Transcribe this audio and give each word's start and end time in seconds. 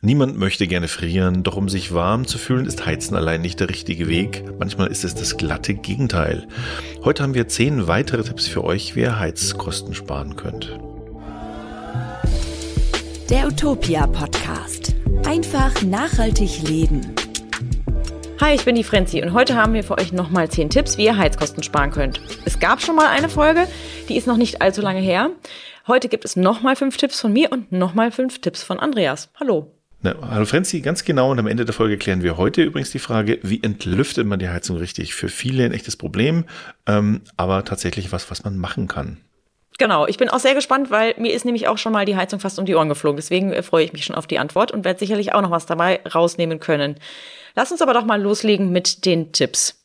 Niemand 0.00 0.38
möchte 0.38 0.68
gerne 0.68 0.86
frieren, 0.86 1.42
doch 1.42 1.56
um 1.56 1.68
sich 1.68 1.92
warm 1.92 2.24
zu 2.24 2.38
fühlen, 2.38 2.66
ist 2.66 2.86
Heizen 2.86 3.16
allein 3.16 3.40
nicht 3.40 3.58
der 3.58 3.68
richtige 3.68 4.06
Weg. 4.06 4.44
Manchmal 4.56 4.92
ist 4.92 5.02
es 5.02 5.16
das 5.16 5.36
glatte 5.36 5.74
Gegenteil. 5.74 6.46
Heute 7.02 7.24
haben 7.24 7.34
wir 7.34 7.48
zehn 7.48 7.88
weitere 7.88 8.22
Tipps 8.22 8.46
für 8.46 8.62
euch, 8.62 8.94
wie 8.94 9.00
ihr 9.00 9.18
Heizkosten 9.18 9.96
sparen 9.96 10.36
könnt. 10.36 10.78
Der 13.28 13.48
Utopia 13.48 14.06
Podcast. 14.06 14.94
Einfach 15.26 15.82
nachhaltig 15.82 16.62
leben. 16.62 17.12
Hi, 18.40 18.54
ich 18.54 18.64
bin 18.64 18.76
die 18.76 18.84
Frenzi 18.84 19.20
und 19.20 19.32
heute 19.32 19.56
haben 19.56 19.74
wir 19.74 19.82
für 19.82 19.98
euch 19.98 20.12
nochmal 20.12 20.48
zehn 20.48 20.70
Tipps, 20.70 20.96
wie 20.96 21.06
ihr 21.06 21.16
Heizkosten 21.16 21.64
sparen 21.64 21.90
könnt. 21.90 22.20
Es 22.44 22.60
gab 22.60 22.80
schon 22.80 22.94
mal 22.94 23.08
eine 23.08 23.28
Folge, 23.28 23.66
die 24.08 24.16
ist 24.16 24.28
noch 24.28 24.36
nicht 24.36 24.62
allzu 24.62 24.80
lange 24.80 25.00
her. 25.00 25.30
Heute 25.88 26.08
gibt 26.08 26.24
es 26.24 26.36
nochmal 26.36 26.76
fünf 26.76 26.96
Tipps 26.98 27.20
von 27.20 27.32
mir 27.32 27.50
und 27.50 27.72
nochmal 27.72 28.12
fünf 28.12 28.40
Tipps 28.40 28.62
von 28.62 28.78
Andreas. 28.78 29.30
Hallo. 29.40 29.72
Na, 30.00 30.14
hallo 30.30 30.44
Frenzi, 30.44 30.80
ganz 30.80 31.04
genau. 31.04 31.32
Und 31.32 31.40
am 31.40 31.48
Ende 31.48 31.64
der 31.64 31.74
Folge 31.74 31.98
klären 31.98 32.22
wir 32.22 32.36
heute 32.36 32.62
übrigens 32.62 32.92
die 32.92 33.00
Frage, 33.00 33.40
wie 33.42 33.62
entlüftet 33.62 34.26
man 34.26 34.38
die 34.38 34.48
Heizung 34.48 34.76
richtig? 34.76 35.14
Für 35.14 35.28
viele 35.28 35.64
ein 35.64 35.72
echtes 35.72 35.96
Problem, 35.96 36.44
ähm, 36.86 37.22
aber 37.36 37.64
tatsächlich 37.64 38.12
was, 38.12 38.30
was 38.30 38.44
man 38.44 38.58
machen 38.58 38.86
kann. 38.86 39.16
Genau, 39.78 40.06
ich 40.06 40.16
bin 40.16 40.28
auch 40.28 40.38
sehr 40.38 40.54
gespannt, 40.54 40.90
weil 40.90 41.14
mir 41.18 41.32
ist 41.32 41.44
nämlich 41.44 41.66
auch 41.66 41.78
schon 41.78 41.92
mal 41.92 42.04
die 42.04 42.16
Heizung 42.16 42.38
fast 42.38 42.60
um 42.60 42.66
die 42.66 42.76
Ohren 42.76 42.88
geflogen. 42.88 43.16
Deswegen 43.16 43.52
äh, 43.52 43.62
freue 43.62 43.84
ich 43.84 43.92
mich 43.92 44.04
schon 44.04 44.14
auf 44.14 44.28
die 44.28 44.38
Antwort 44.38 44.70
und 44.70 44.84
werde 44.84 45.00
sicherlich 45.00 45.34
auch 45.34 45.42
noch 45.42 45.50
was 45.50 45.66
dabei 45.66 46.00
rausnehmen 46.14 46.60
können. 46.60 46.96
Lass 47.56 47.72
uns 47.72 47.82
aber 47.82 47.94
doch 47.94 48.04
mal 48.04 48.22
loslegen 48.22 48.70
mit 48.70 49.04
den 49.04 49.32
Tipps. 49.32 49.84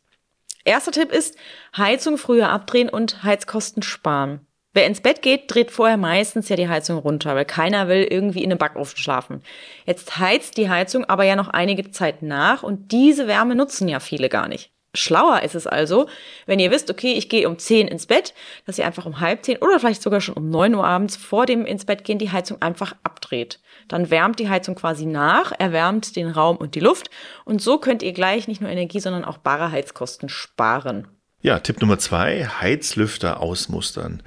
Erster 0.64 0.92
Tipp 0.92 1.12
ist, 1.12 1.36
Heizung 1.76 2.20
früher 2.20 2.50
abdrehen 2.50 2.90
und 2.90 3.24
Heizkosten 3.24 3.82
sparen. 3.82 4.42
Wer 4.76 4.88
ins 4.88 5.02
Bett 5.02 5.22
geht, 5.22 5.54
dreht 5.54 5.70
vorher 5.70 5.98
meistens 5.98 6.50
ja 6.50 6.56
die 6.56 6.68
Heizung 6.68 6.98
runter, 6.98 7.36
weil 7.36 7.46
keiner 7.46 7.88
will 7.88 8.08
irgendwie 8.10 8.44
in 8.44 8.52
einem 8.52 8.58
Backofen 8.58 8.98
schlafen. 8.98 9.44
Jetzt 9.86 10.18
heizt 10.18 10.58
die 10.58 10.70
Heizung 10.70 11.06
aber 11.06 11.26
ja 11.26 11.36
noch 11.36 11.50
einige 11.50 11.92
Zeit 11.92 12.24
nach 12.24 12.64
und 12.64 12.92
diese 12.92 13.28
Wärme 13.28 13.56
nutzen 13.56 13.88
ja 13.88 14.00
viele 14.00 14.30
gar 14.30 14.48
nicht. 14.48 14.72
Schlauer 14.96 15.42
ist 15.42 15.56
es 15.56 15.66
also, 15.66 16.08
wenn 16.46 16.60
ihr 16.60 16.70
wisst, 16.72 16.90
okay, 16.90 17.14
ich 17.14 17.30
gehe 17.30 17.48
um 17.48 17.58
10 17.58 17.88
ins 17.88 18.06
Bett, 18.08 18.34
dass 18.66 18.78
ihr 18.78 18.86
einfach 18.86 19.06
um 19.06 19.20
halb 19.20 19.44
10 19.44 19.58
oder 19.58 19.80
vielleicht 19.80 20.04
sogar 20.04 20.22
schon 20.22 20.36
um 20.36 20.50
9 20.50 20.74
Uhr 20.76 20.86
abends 20.86 21.16
vor 21.16 21.46
dem 21.46 21.66
ins 21.66 21.86
Bett 21.86 22.04
gehen 22.04 22.20
die 22.20 22.32
Heizung 22.32 22.62
einfach 22.62 22.96
abdreht. 23.04 23.60
Dann 23.88 24.10
wärmt 24.10 24.40
die 24.40 24.50
Heizung 24.50 24.76
quasi 24.76 25.06
nach, 25.06 25.52
erwärmt 25.58 26.16
den 26.16 26.30
Raum 26.30 26.58
und 26.58 26.76
die 26.76 26.80
Luft 26.80 27.10
und 27.46 27.62
so 27.62 27.78
könnt 27.80 28.04
ihr 28.04 28.14
gleich 28.14 28.48
nicht 28.48 28.62
nur 28.62 28.70
Energie, 28.70 29.00
sondern 29.00 29.26
auch 29.26 29.38
bare 29.38 29.72
Heizkosten 29.72 30.30
sparen. 30.30 31.08
Ja, 31.46 31.60
Tipp 31.60 31.82
Nummer 31.82 32.00
zwei, 32.00 32.46
Heizlüfter 32.46 33.42
ausmustern. 33.42 34.24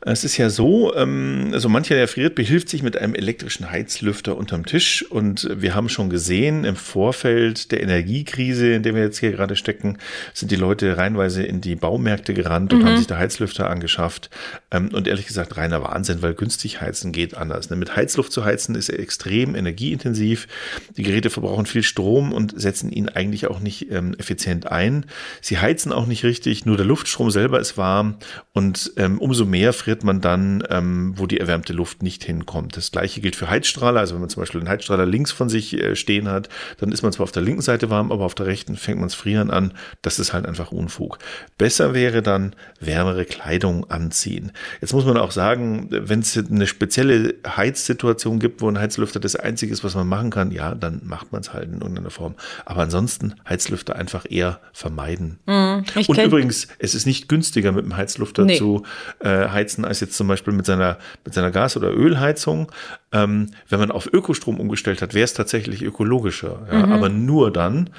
Es 0.00 0.24
ist 0.24 0.36
ja 0.36 0.50
so, 0.50 0.92
ähm, 0.96 1.50
also 1.52 1.68
mancher, 1.68 1.94
der 1.94 2.08
friert, 2.08 2.34
behilft 2.34 2.68
sich 2.68 2.82
mit 2.82 2.96
einem 2.96 3.14
elektrischen 3.14 3.70
Heizlüfter 3.70 4.36
unterm 4.36 4.66
Tisch 4.66 5.04
und 5.08 5.48
wir 5.54 5.76
haben 5.76 5.88
schon 5.88 6.10
gesehen, 6.10 6.64
im 6.64 6.74
Vorfeld 6.74 7.70
der 7.70 7.84
Energiekrise, 7.84 8.72
in 8.72 8.82
der 8.82 8.96
wir 8.96 9.02
jetzt 9.02 9.18
hier 9.18 9.30
gerade 9.30 9.54
stecken, 9.54 9.98
sind 10.34 10.50
die 10.50 10.56
Leute 10.56 10.96
reinweise 10.96 11.44
in 11.44 11.60
die 11.60 11.76
Baumärkte 11.76 12.34
gerannt 12.34 12.72
und 12.72 12.80
mhm. 12.80 12.86
haben 12.86 12.96
sich 12.96 13.06
da 13.06 13.16
Heizlüfter 13.16 13.70
angeschafft 13.70 14.28
ähm, 14.72 14.88
und 14.92 15.06
ehrlich 15.06 15.28
gesagt 15.28 15.56
reiner 15.56 15.84
Wahnsinn, 15.84 16.20
weil 16.20 16.34
günstig 16.34 16.80
heizen 16.80 17.12
geht 17.12 17.36
anders. 17.36 17.70
Ne? 17.70 17.76
Mit 17.76 17.94
Heizluft 17.94 18.32
zu 18.32 18.44
heizen 18.44 18.74
ist 18.74 18.88
extrem 18.88 19.54
energieintensiv, 19.54 20.48
die 20.96 21.04
Geräte 21.04 21.30
verbrauchen 21.30 21.66
viel 21.66 21.84
Strom 21.84 22.32
und 22.32 22.60
setzen 22.60 22.90
ihn 22.90 23.08
eigentlich 23.08 23.46
auch 23.46 23.60
nicht 23.60 23.88
ähm, 23.92 24.16
effizient 24.18 24.72
ein. 24.72 25.06
Sie 25.40 25.58
heizen 25.58 25.92
auch 25.92 26.06
nicht 26.06 26.24
richtig, 26.24 26.55
natürlich 26.56 26.66
nur 26.66 26.76
der 26.76 26.86
Luftstrom 26.86 27.30
selber 27.30 27.60
ist 27.60 27.76
warm 27.76 28.16
und 28.52 28.92
ähm, 28.96 29.18
umso 29.18 29.44
mehr 29.44 29.72
friert 29.72 30.04
man 30.04 30.20
dann, 30.20 30.62
ähm, 30.70 31.12
wo 31.16 31.26
die 31.26 31.38
erwärmte 31.38 31.72
Luft 31.72 32.02
nicht 32.02 32.24
hinkommt. 32.24 32.76
Das 32.76 32.90
gleiche 32.90 33.20
gilt 33.20 33.36
für 33.36 33.50
Heizstrahler. 33.50 34.00
Also 34.00 34.14
wenn 34.14 34.20
man 34.20 34.30
zum 34.30 34.42
Beispiel 34.42 34.60
einen 34.60 34.68
Heizstrahler 34.68 35.06
links 35.06 35.32
von 35.32 35.48
sich 35.48 35.74
äh, 35.74 35.96
stehen 35.96 36.28
hat, 36.28 36.48
dann 36.78 36.92
ist 36.92 37.02
man 37.02 37.12
zwar 37.12 37.24
auf 37.24 37.32
der 37.32 37.42
linken 37.42 37.62
Seite 37.62 37.90
warm, 37.90 38.12
aber 38.12 38.24
auf 38.24 38.34
der 38.34 38.46
rechten 38.46 38.76
fängt 38.76 38.98
man 38.98 39.08
das 39.08 39.14
Frieren 39.14 39.50
an. 39.50 39.74
Das 40.02 40.18
ist 40.18 40.32
halt 40.32 40.46
einfach 40.46 40.72
Unfug. 40.72 41.18
Besser 41.58 41.92
wäre 41.92 42.22
dann 42.22 42.54
wärmere 42.80 43.24
Kleidung 43.24 43.90
anziehen. 43.90 44.52
Jetzt 44.80 44.92
muss 44.94 45.04
man 45.04 45.16
auch 45.16 45.32
sagen, 45.32 45.88
wenn 45.90 46.20
es 46.20 46.36
eine 46.36 46.66
spezielle 46.66 47.34
Heizsituation 47.46 48.38
gibt, 48.38 48.62
wo 48.62 48.68
ein 48.68 48.78
Heizlüfter 48.78 49.20
das 49.20 49.36
einzige 49.36 49.72
ist, 49.72 49.84
was 49.84 49.94
man 49.94 50.06
machen 50.06 50.30
kann, 50.30 50.50
ja, 50.50 50.74
dann 50.74 51.02
macht 51.04 51.32
man 51.32 51.42
es 51.42 51.52
halt 51.52 51.68
in 51.68 51.80
irgendeiner 51.80 52.10
Form. 52.10 52.34
Aber 52.64 52.82
ansonsten 52.82 53.34
Heizlüfter 53.48 53.96
einfach 53.96 54.24
eher 54.28 54.60
vermeiden. 54.72 55.38
Mm, 55.46 55.80
und 56.06 56.18
übrigens 56.18 56.45
Übrigens, 56.46 56.68
es 56.78 56.94
ist 56.94 57.06
nicht 57.06 57.28
günstiger 57.28 57.72
mit 57.72 57.84
dem 57.84 57.96
Heizlufter 57.96 58.44
nee. 58.44 58.56
zu 58.56 58.84
äh, 59.18 59.48
heizen, 59.48 59.84
als 59.84 60.00
jetzt 60.00 60.16
zum 60.16 60.28
Beispiel 60.28 60.52
mit 60.52 60.64
seiner, 60.64 60.98
mit 61.24 61.34
seiner 61.34 61.50
Gas- 61.50 61.76
oder 61.76 61.92
Ölheizung. 61.92 62.70
Ähm, 63.12 63.50
wenn 63.68 63.80
man 63.80 63.90
auf 63.90 64.08
Ökostrom 64.12 64.60
umgestellt 64.60 65.02
hat, 65.02 65.14
wäre 65.14 65.24
es 65.24 65.34
tatsächlich 65.34 65.82
ökologischer. 65.82 66.66
Ja? 66.70 66.86
Mhm. 66.86 66.92
Aber 66.92 67.08
nur 67.08 67.50
dann. 67.50 67.90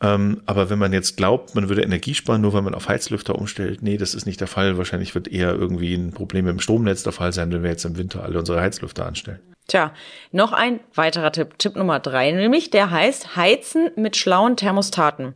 Ähm, 0.00 0.42
aber 0.46 0.70
wenn 0.70 0.78
man 0.78 0.92
jetzt 0.92 1.16
glaubt, 1.16 1.54
man 1.54 1.68
würde 1.68 1.82
Energie 1.82 2.14
sparen, 2.14 2.40
nur 2.40 2.52
weil 2.52 2.62
man 2.62 2.74
auf 2.74 2.88
Heizlüfter 2.88 3.34
umstellt, 3.36 3.82
nee, 3.82 3.96
das 3.96 4.14
ist 4.14 4.26
nicht 4.26 4.40
der 4.40 4.48
Fall. 4.48 4.78
Wahrscheinlich 4.78 5.14
wird 5.14 5.28
eher 5.28 5.54
irgendwie 5.54 5.94
ein 5.94 6.12
Problem 6.12 6.44
mit 6.44 6.52
dem 6.52 6.60
Stromnetz 6.60 7.02
der 7.02 7.12
Fall 7.12 7.32
sein, 7.32 7.50
wenn 7.52 7.62
wir 7.62 7.70
jetzt 7.70 7.84
im 7.84 7.96
Winter 7.96 8.22
alle 8.22 8.38
unsere 8.38 8.60
Heizlüfter 8.60 9.06
anstellen. 9.06 9.40
Tja, 9.66 9.92
noch 10.30 10.52
ein 10.52 10.78
weiterer 10.94 11.32
Tipp, 11.32 11.58
Tipp 11.58 11.74
Nummer 11.74 11.98
drei, 11.98 12.30
nämlich 12.30 12.70
der 12.70 12.92
heißt 12.92 13.34
Heizen 13.34 13.90
mit 13.96 14.16
schlauen 14.16 14.56
Thermostaten. 14.56 15.34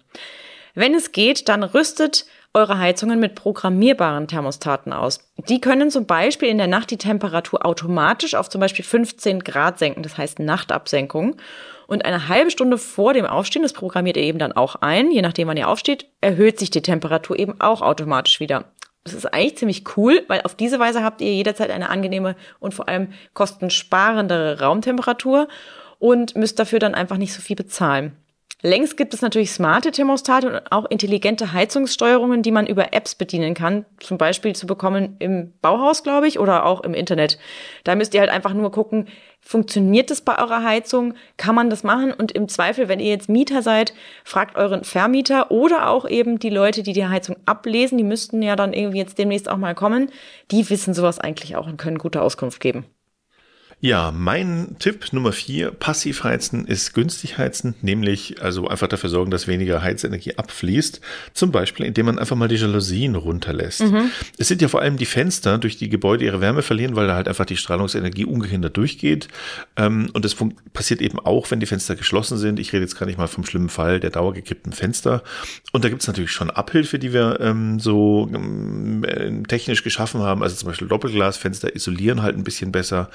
Wenn 0.75 0.95
es 0.95 1.11
geht, 1.11 1.49
dann 1.49 1.65
rüstet 1.65 2.27
eure 2.53 2.79
Heizungen 2.79 3.21
mit 3.21 3.37
programmierbaren 3.37 4.27
Thermostaten 4.27 4.93
aus. 4.93 5.21
Die 5.49 5.61
können 5.61 5.91
zum 5.91 6.07
Beispiel 6.07 6.49
in 6.49 6.59
der 6.59 6.67
Nacht 6.67 6.91
die 6.91 6.99
Temperatur 6.99 7.65
automatisch 7.65 8.35
auf 8.35 8.49
zum 8.49 8.61
Beispiel 8.61 8.85
15 8.85 9.41
Grad 9.41 9.79
senken, 9.79 10.03
das 10.03 10.19
heißt 10.19 10.41
Nachtabsenkung. 10.41 11.37
Und 11.87 12.05
eine 12.05 12.29
halbe 12.29 12.51
Stunde 12.51 12.79
vor 12.79 13.15
dem 13.15 13.27
Aufstehen, 13.27 13.63
das 13.63 13.73
programmiert 13.73 14.17
ihr 14.17 14.25
eben 14.25 14.39
dann 14.39 14.53
auch 14.53 14.77
ein, 14.77 15.11
je 15.11 15.23
nachdem 15.23 15.49
wann 15.49 15.57
ihr 15.57 15.69
aufsteht, 15.69 16.07
erhöht 16.21 16.59
sich 16.59 16.71
die 16.71 16.83
Temperatur 16.83 17.39
eben 17.39 17.61
auch 17.61 17.83
automatisch 17.83 18.41
wieder. 18.41 18.65
Das 19.05 19.15
ist 19.15 19.27
eigentlich 19.27 19.57
ziemlich 19.57 19.97
cool, 19.97 20.23
weil 20.29 20.43
auf 20.43 20.55
diese 20.55 20.79
Weise 20.79 21.03
habt 21.03 21.21
ihr 21.21 21.33
jederzeit 21.33 21.71
eine 21.71 21.89
angenehme 21.89 22.37
und 22.59 22.75
vor 22.75 22.89
allem 22.89 23.13
kostensparendere 23.33 24.61
Raumtemperatur 24.61 25.49
und 25.99 26.37
müsst 26.37 26.59
dafür 26.59 26.81
dann 26.81 26.95
einfach 26.95 27.17
nicht 27.17 27.33
so 27.33 27.41
viel 27.41 27.57
bezahlen. 27.57 28.17
Längst 28.63 28.99
gibt 28.99 29.15
es 29.15 29.23
natürlich 29.23 29.53
smarte 29.53 29.91
Thermostate 29.91 30.49
und 30.49 30.73
auch 30.73 30.85
intelligente 30.91 31.55
Heizungssteuerungen, 31.55 32.43
die 32.43 32.51
man 32.51 32.67
über 32.67 32.93
Apps 32.93 33.15
bedienen 33.15 33.55
kann. 33.55 33.87
Zum 34.01 34.19
Beispiel 34.19 34.55
zu 34.55 34.67
bekommen 34.67 35.17
im 35.19 35.55
Bauhaus, 35.63 36.03
glaube 36.03 36.29
ich, 36.29 36.39
oder 36.39 36.67
auch 36.67 36.83
im 36.83 36.93
Internet. 36.93 37.39
Da 37.85 37.95
müsst 37.95 38.13
ihr 38.13 38.21
halt 38.21 38.29
einfach 38.29 38.53
nur 38.53 38.71
gucken, 38.71 39.09
funktioniert 39.41 40.11
das 40.11 40.21
bei 40.21 40.39
eurer 40.39 40.63
Heizung? 40.63 41.15
Kann 41.39 41.55
man 41.55 41.71
das 41.71 41.85
machen? 41.85 42.13
Und 42.13 42.33
im 42.33 42.49
Zweifel, 42.49 42.89
wenn 42.89 43.01
ihr 43.01 43.09
jetzt 43.09 43.31
Mieter 43.31 43.63
seid, 43.63 43.95
fragt 44.25 44.57
euren 44.57 44.85
Vermieter 44.85 45.51
oder 45.51 45.89
auch 45.89 46.07
eben 46.07 46.39
die 46.39 46.51
Leute, 46.51 46.83
die 46.83 46.93
die 46.93 47.07
Heizung 47.07 47.37
ablesen. 47.47 47.97
Die 47.97 48.05
müssten 48.05 48.43
ja 48.43 48.57
dann 48.57 48.75
irgendwie 48.75 48.99
jetzt 48.99 49.17
demnächst 49.17 49.49
auch 49.49 49.57
mal 49.57 49.75
kommen. 49.75 50.11
Die 50.51 50.69
wissen 50.69 50.93
sowas 50.93 51.19
eigentlich 51.19 51.57
auch 51.57 51.67
und 51.67 51.79
können 51.79 51.97
gute 51.97 52.21
Auskunft 52.21 52.61
geben. 52.61 52.85
Ja, 53.83 54.13
mein 54.15 54.77
Tipp 54.79 55.11
Nummer 55.13 55.33
vier, 55.33 55.71
passiv 55.71 56.23
heizen 56.23 56.67
ist 56.67 56.93
günstig 56.93 57.39
heizen, 57.39 57.75
nämlich 57.81 58.43
also 58.43 58.69
einfach 58.69 58.89
dafür 58.89 59.09
sorgen, 59.09 59.31
dass 59.31 59.49
weniger 59.49 59.83
Heizenergie 59.83 60.37
abfließt. 60.37 61.01
Zum 61.33 61.51
Beispiel, 61.51 61.87
indem 61.87 62.05
man 62.05 62.19
einfach 62.19 62.37
mal 62.37 62.49
die 62.49 62.57
Jalousien 62.57 63.15
runterlässt. 63.15 63.81
Mhm. 63.81 64.11
Es 64.37 64.49
sind 64.49 64.61
ja 64.61 64.69
vor 64.69 64.83
allem 64.83 64.99
die 64.99 65.07
Fenster, 65.07 65.57
durch 65.57 65.79
die 65.79 65.89
Gebäude 65.89 66.27
ihre 66.27 66.43
Wärme 66.43 66.61
verlieren, 66.61 66.95
weil 66.95 67.07
da 67.07 67.15
halt 67.15 67.27
einfach 67.27 67.47
die 67.47 67.57
Strahlungsenergie 67.57 68.27
ungehindert 68.27 68.77
durchgeht. 68.77 69.29
Ähm, 69.77 70.11
und 70.13 70.27
das 70.27 70.37
passiert 70.75 71.01
eben 71.01 71.19
auch, 71.19 71.51
wenn 71.51 71.61
die 71.61 71.67
Fenster 71.67 71.97
geschlossen 71.97 72.37
sind. 72.37 72.59
Ich 72.59 72.75
rede 72.75 72.83
jetzt 72.83 72.99
gar 72.99 73.07
nicht 73.07 73.17
mal 73.19 73.29
vom 73.29 73.47
schlimmen 73.47 73.71
Fall 73.71 73.99
der 73.99 74.11
dauergekippten 74.11 74.75
Fenster. 74.75 75.23
Und 75.73 75.85
da 75.85 75.89
gibt 75.89 76.03
es 76.03 76.07
natürlich 76.07 76.33
schon 76.33 76.51
Abhilfe, 76.51 76.99
die 76.99 77.15
wir 77.15 77.39
ähm, 77.41 77.81
so 77.81 78.29
ähm, 78.35 79.45
technisch 79.49 79.83
geschaffen 79.83 80.21
haben. 80.21 80.43
Also 80.43 80.55
zum 80.57 80.69
Beispiel 80.69 80.89
Doppelglasfenster 80.89 81.75
isolieren 81.75 82.21
halt 82.21 82.37
ein 82.37 82.45
bisschen 82.45 82.73
besser. 82.73 83.09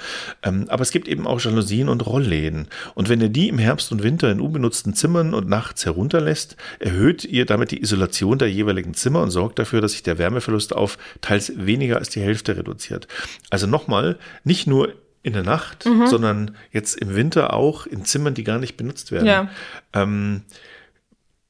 Ähm, 0.55 0.69
aber 0.69 0.81
es 0.81 0.91
gibt 0.91 1.07
eben 1.07 1.27
auch 1.27 1.39
Jalousien 1.39 1.89
und 1.89 2.05
Rollläden. 2.05 2.67
Und 2.93 3.09
wenn 3.09 3.21
ihr 3.21 3.29
die 3.29 3.49
im 3.49 3.57
Herbst 3.57 3.91
und 3.91 4.03
Winter 4.03 4.31
in 4.31 4.39
unbenutzten 4.39 4.93
Zimmern 4.93 5.33
und 5.33 5.47
nachts 5.47 5.85
herunterlässt, 5.85 6.55
erhöht 6.79 7.25
ihr 7.25 7.45
damit 7.45 7.71
die 7.71 7.81
Isolation 7.81 8.37
der 8.37 8.51
jeweiligen 8.51 8.93
Zimmer 8.93 9.21
und 9.21 9.31
sorgt 9.31 9.59
dafür, 9.59 9.81
dass 9.81 9.93
sich 9.93 10.03
der 10.03 10.17
Wärmeverlust 10.17 10.75
auf 10.75 10.97
teils 11.21 11.53
weniger 11.55 11.97
als 11.97 12.09
die 12.09 12.21
Hälfte 12.21 12.57
reduziert. 12.57 13.07
Also 13.49 13.67
nochmal, 13.67 14.17
nicht 14.43 14.67
nur 14.67 14.93
in 15.23 15.33
der 15.33 15.43
Nacht, 15.43 15.85
mhm. 15.85 16.07
sondern 16.07 16.55
jetzt 16.71 16.99
im 16.99 17.15
Winter 17.15 17.53
auch 17.53 17.87
in 17.87 18.05
Zimmern, 18.05 18.35
die 18.35 18.43
gar 18.43 18.59
nicht 18.59 18.77
benutzt 18.77 19.11
werden. 19.11 19.25
Ja. 19.25 19.49
Ähm, 19.93 20.43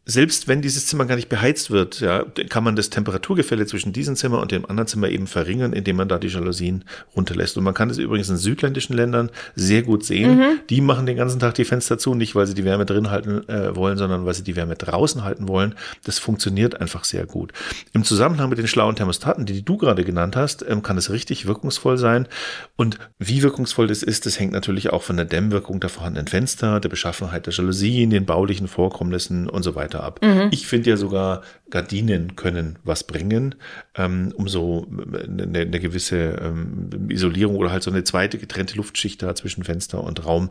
selbst 0.06 0.48
wenn 0.48 0.62
dieses 0.62 0.86
Zimmer 0.86 1.06
gar 1.06 1.16
nicht 1.16 1.30
beheizt 1.30 1.72
wird, 1.72 2.00
ja, 2.00 2.24
kann 2.50 2.64
man 2.64 2.76
das 2.76 2.92
Temperaturgefälle 2.92 3.66
zwischen 3.66 3.92
diesem 3.92 4.16
Zimmer 4.16 4.40
und 4.40 4.52
dem 4.52 4.66
anderen 4.66 4.88
Zimmer 4.88 5.10
eben 5.10 5.26
verringern, 5.26 5.74
indem 5.74 5.96
man 5.96 6.08
da 6.08 6.20
die 6.20 6.28
Jalousien 6.28 6.86
runterlässt. 7.16 7.58
Und 7.58 7.64
man 7.64 7.74
kann 7.74 7.90
das 7.90 7.98
übrigens 7.98 8.30
in 8.30 8.38
südländischen 8.38 8.96
Ländern 8.96 9.32
sehr 9.56 9.82
gut 9.82 10.06
sehen. 10.06 10.38
Mhm. 10.38 10.60
Die 10.70 10.82
machen 10.82 11.08
den 11.08 11.18
ganzen 11.18 11.40
Tag 11.40 11.56
die 11.56 11.66
Fenster 11.66 11.98
zu, 11.98 12.14
nicht 12.14 12.36
weil 12.36 12.46
sie 12.46 12.54
die 12.54 12.66
Wärme 12.66 12.86
drin 12.86 13.10
halten 13.10 13.50
äh, 13.50 13.76
wollen, 13.76 13.98
sondern 13.98 14.28
weil 14.28 14.36
sie 14.36 14.44
die 14.44 14.56
Wärme 14.56 14.76
draußen 14.76 15.24
halten 15.24 15.48
wollen. 15.48 15.74
Das 16.04 16.20
funktioniert 16.20 16.80
einfach 16.80 17.04
sehr 17.04 17.26
gut. 17.26 17.52
Im 17.94 18.04
Zusammenhang 18.04 18.50
mit 18.50 18.60
den 18.60 18.68
schlauen 18.68 18.96
Thermostaten, 18.96 19.48
die 19.48 19.66
du 19.66 19.78
gerade 19.78 20.04
genannt 20.04 20.36
hast, 20.36 20.64
ähm, 20.70 20.84
kann 20.84 21.00
es 21.00 21.10
richtig 21.10 21.48
wirkungsvoll 21.48 21.98
sein. 21.98 22.28
Und 22.76 23.00
wie 23.18 23.42
wirkungsvoll 23.42 23.88
das 23.88 24.04
ist, 24.04 24.28
das 24.28 24.40
hängt 24.40 24.54
natürlich 24.54 24.94
auch 24.94 25.02
von 25.02 25.18
der 25.18 25.26
Dämmwirkung 25.26 25.80
der 25.80 25.90
vorhandenen 25.90 26.28
Fenster, 26.28 26.80
der 26.80 26.90
Beschaffenheit 26.90 27.48
der 27.48 27.54
Jalousien, 27.54 28.12
den 28.12 28.26
baulichen 28.26 28.68
Vorkommnissen 28.68 29.50
und 29.50 29.64
so 29.64 29.74
weiter 29.74 29.95
weiter 29.96 30.04
ab. 30.04 30.20
Mhm. 30.24 30.50
Ich 30.52 30.68
finde 30.68 30.90
ja 30.90 30.98
sogar, 30.98 31.42
Gardinen 31.70 32.36
können 32.36 32.78
was 32.84 33.06
bringen, 33.06 33.56
ähm, 33.96 34.34
um 34.36 34.48
so 34.48 34.88
eine, 34.90 35.62
eine 35.62 35.80
gewisse 35.80 36.38
ähm, 36.42 36.90
Isolierung 37.10 37.56
oder 37.56 37.72
halt 37.72 37.84
so 37.84 37.92
eine 37.92 38.04
zweite 38.04 38.38
getrennte 38.38 38.76
Luftschicht 38.76 39.22
da 39.22 39.36
zwischen 39.36 39.64
Fenster 39.64 40.04
und 40.04 40.26
Raum 40.26 40.50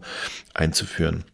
einzuführen. 0.55 1.25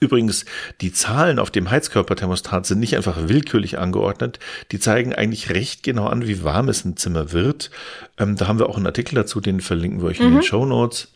Übrigens, 0.00 0.44
die 0.82 0.92
Zahlen 0.92 1.38
auf 1.38 1.50
dem 1.50 1.70
Heizkörperthermostat 1.70 2.66
sind 2.66 2.78
nicht 2.78 2.94
einfach 2.94 3.28
willkürlich 3.28 3.78
angeordnet. 3.78 4.38
Die 4.70 4.78
zeigen 4.78 5.14
eigentlich 5.14 5.48
recht 5.48 5.82
genau 5.82 6.06
an, 6.06 6.26
wie 6.28 6.44
warm 6.44 6.68
es 6.68 6.84
ein 6.84 6.98
Zimmer 6.98 7.32
wird. 7.32 7.70
Ähm, 8.18 8.36
da 8.36 8.48
haben 8.48 8.58
wir 8.58 8.68
auch 8.68 8.76
einen 8.76 8.86
Artikel 8.86 9.14
dazu, 9.14 9.40
den 9.40 9.60
verlinken 9.60 10.02
wir 10.02 10.08
euch 10.08 10.20
mhm. 10.20 10.26
in 10.26 10.32
den 10.32 10.38
mhm. 10.40 10.42
Show 10.42 10.66
Notes. 10.66 11.14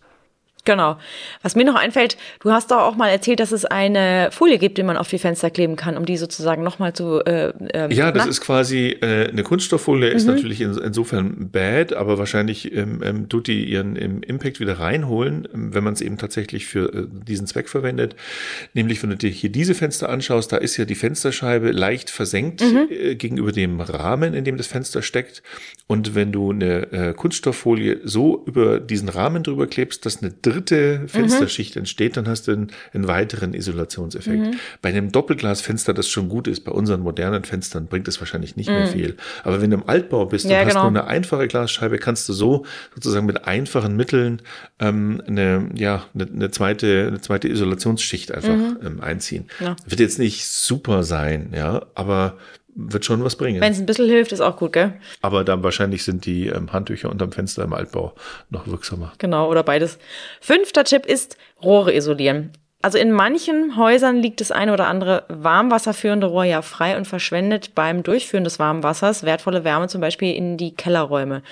Genau. 0.64 0.96
Was 1.42 1.56
mir 1.56 1.64
noch 1.64 1.74
einfällt, 1.74 2.16
du 2.40 2.52
hast 2.52 2.70
doch 2.70 2.78
auch 2.78 2.94
mal 2.94 3.08
erzählt, 3.08 3.40
dass 3.40 3.50
es 3.50 3.64
eine 3.64 4.28
Folie 4.30 4.58
gibt, 4.58 4.78
die 4.78 4.84
man 4.84 4.96
auf 4.96 5.08
die 5.08 5.18
Fenster 5.18 5.50
kleben 5.50 5.74
kann, 5.74 5.96
um 5.96 6.04
die 6.04 6.16
sozusagen 6.16 6.62
nochmal 6.62 6.92
zu. 6.92 7.20
Äh, 7.24 7.52
ähm, 7.74 7.90
ja, 7.90 8.12
das 8.12 8.24
na? 8.24 8.30
ist 8.30 8.40
quasi 8.40 8.96
äh, 9.00 9.28
eine 9.28 9.42
Kunststofffolie, 9.42 10.10
mhm. 10.10 10.16
ist 10.16 10.26
natürlich 10.26 10.60
in, 10.60 10.76
insofern 10.78 11.50
bad, 11.50 11.92
aber 11.94 12.18
wahrscheinlich 12.18 12.72
ähm, 12.72 13.02
ähm, 13.02 13.28
tut 13.28 13.48
die 13.48 13.64
ihren 13.64 13.96
im 13.96 14.22
Impact 14.22 14.60
wieder 14.60 14.78
reinholen, 14.78 15.48
ähm, 15.52 15.74
wenn 15.74 15.82
man 15.82 15.94
es 15.94 16.00
eben 16.00 16.16
tatsächlich 16.16 16.66
für 16.66 16.94
äh, 16.94 17.06
diesen 17.10 17.48
Zweck 17.48 17.68
verwendet. 17.68 18.14
Nämlich, 18.72 19.02
wenn 19.02 19.10
du 19.10 19.16
dir 19.16 19.30
hier 19.30 19.50
diese 19.50 19.74
Fenster 19.74 20.10
anschaust, 20.10 20.52
da 20.52 20.58
ist 20.58 20.76
ja 20.76 20.84
die 20.84 20.94
Fensterscheibe 20.94 21.72
leicht 21.72 22.08
versenkt 22.08 22.60
mhm. 22.60 22.86
äh, 22.88 23.14
gegenüber 23.16 23.50
dem 23.50 23.80
Rahmen, 23.80 24.32
in 24.32 24.44
dem 24.44 24.56
das 24.58 24.68
Fenster 24.68 25.02
steckt. 25.02 25.42
Und 25.88 26.14
wenn 26.14 26.30
du 26.30 26.52
eine 26.52 26.92
äh, 26.92 27.14
Kunststofffolie 27.14 28.00
so 28.04 28.44
über 28.46 28.78
diesen 28.78 29.08
Rahmen 29.08 29.42
drüber 29.42 29.66
klebst, 29.66 30.06
dass 30.06 30.22
eine 30.22 30.32
dritte 30.52 31.08
Fensterschicht 31.08 31.76
mhm. 31.76 31.80
entsteht, 31.80 32.16
dann 32.16 32.28
hast 32.28 32.48
du 32.48 32.52
einen, 32.52 32.72
einen 32.92 33.08
weiteren 33.08 33.54
Isolationseffekt. 33.54 34.38
Mhm. 34.38 34.54
Bei 34.80 34.90
einem 34.90 35.12
Doppelglasfenster, 35.12 35.94
das 35.94 36.08
schon 36.08 36.28
gut 36.28 36.48
ist, 36.48 36.64
bei 36.64 36.72
unseren 36.72 37.00
modernen 37.00 37.44
Fenstern 37.44 37.86
bringt 37.86 38.08
es 38.08 38.20
wahrscheinlich 38.20 38.56
nicht 38.56 38.68
mhm. 38.68 38.74
mehr 38.74 38.86
viel. 38.88 39.16
Aber 39.44 39.60
wenn 39.60 39.70
du 39.70 39.76
im 39.76 39.88
Altbau 39.88 40.26
bist 40.26 40.44
ja, 40.44 40.60
und 40.60 40.68
genau. 40.68 40.80
hast 40.80 40.90
nur 40.90 41.00
eine 41.00 41.04
einfache 41.08 41.48
Glasscheibe, 41.48 41.98
kannst 41.98 42.28
du 42.28 42.32
so 42.32 42.64
sozusagen 42.94 43.26
mit 43.26 43.46
einfachen 43.46 43.96
Mitteln 43.96 44.42
ähm, 44.78 45.22
eine, 45.26 45.68
ja, 45.74 46.04
eine, 46.14 46.26
eine, 46.26 46.50
zweite, 46.50 47.06
eine 47.08 47.20
zweite 47.20 47.48
Isolationsschicht 47.48 48.32
einfach 48.32 48.54
mhm. 48.54 48.78
ähm, 48.84 49.00
einziehen. 49.00 49.46
Ja. 49.60 49.76
Wird 49.86 50.00
jetzt 50.00 50.18
nicht 50.18 50.46
super 50.46 51.02
sein, 51.02 51.52
ja, 51.54 51.86
aber 51.94 52.38
wird 52.74 53.04
schon 53.04 53.22
was 53.24 53.36
bringen. 53.36 53.60
Wenn 53.60 53.72
es 53.72 53.78
ein 53.78 53.86
bisschen 53.86 54.08
hilft, 54.08 54.32
ist 54.32 54.40
auch 54.40 54.56
gut, 54.56 54.72
gell? 54.72 54.94
Aber 55.20 55.44
dann 55.44 55.62
wahrscheinlich 55.62 56.04
sind 56.04 56.26
die 56.26 56.46
ähm, 56.48 56.72
Handtücher 56.72 57.10
unterm 57.10 57.32
Fenster 57.32 57.64
im 57.64 57.72
Altbau 57.72 58.14
noch 58.50 58.66
wirksamer. 58.66 59.12
Genau, 59.18 59.50
oder 59.50 59.62
beides. 59.62 59.98
Fünfter 60.40 60.84
Tipp 60.84 61.06
ist 61.06 61.36
Rohre 61.62 61.94
isolieren. 61.94 62.52
Also 62.84 62.98
in 62.98 63.12
manchen 63.12 63.76
Häusern 63.76 64.16
liegt 64.16 64.40
das 64.40 64.50
eine 64.50 64.72
oder 64.72 64.88
andere 64.88 65.22
warmwasserführende 65.28 66.26
Rohr 66.26 66.42
ja 66.42 66.62
frei 66.62 66.96
und 66.96 67.06
verschwendet 67.06 67.76
beim 67.76 68.02
Durchführen 68.02 68.42
des 68.42 68.58
warmen 68.58 68.82
Wassers 68.82 69.22
wertvolle 69.22 69.62
Wärme 69.62 69.86
zum 69.86 70.00
Beispiel 70.00 70.34
in 70.34 70.56
die 70.56 70.74
Kellerräume, 70.74 71.44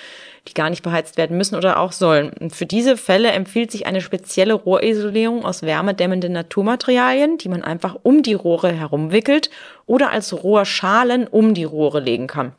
die 0.49 0.55
gar 0.55 0.71
nicht 0.71 0.83
beheizt 0.83 1.19
werden 1.19 1.37
müssen 1.37 1.55
oder 1.55 1.79
auch 1.79 1.93
sollen. 1.93 2.33
Und 2.41 2.53
für 2.53 2.67
diese 2.67 2.97
Fälle 2.97 3.31
empfiehlt 3.31 3.71
sich 3.71 3.87
eine 3.87 4.01
spezielle 4.01 4.55
Rohrisolierung 4.55 5.45
aus 5.45 5.63
wärmedämmenden 5.63 6.33
Naturmaterialien, 6.33 7.39
die 7.39 7.49
man 7.49 7.63
einfach 7.63 7.97
um 8.03 8.25
die 8.25 8.35
Rohre 8.35 8.73
herumwickelt 8.73 9.51
oder 9.87 10.11
als 10.11 10.43
Rohrschalen 10.43 11.29
um 11.29 11.55
die 11.55 11.63
Rohre 11.63 12.01
legen 12.01 12.27
kann. 12.27 12.55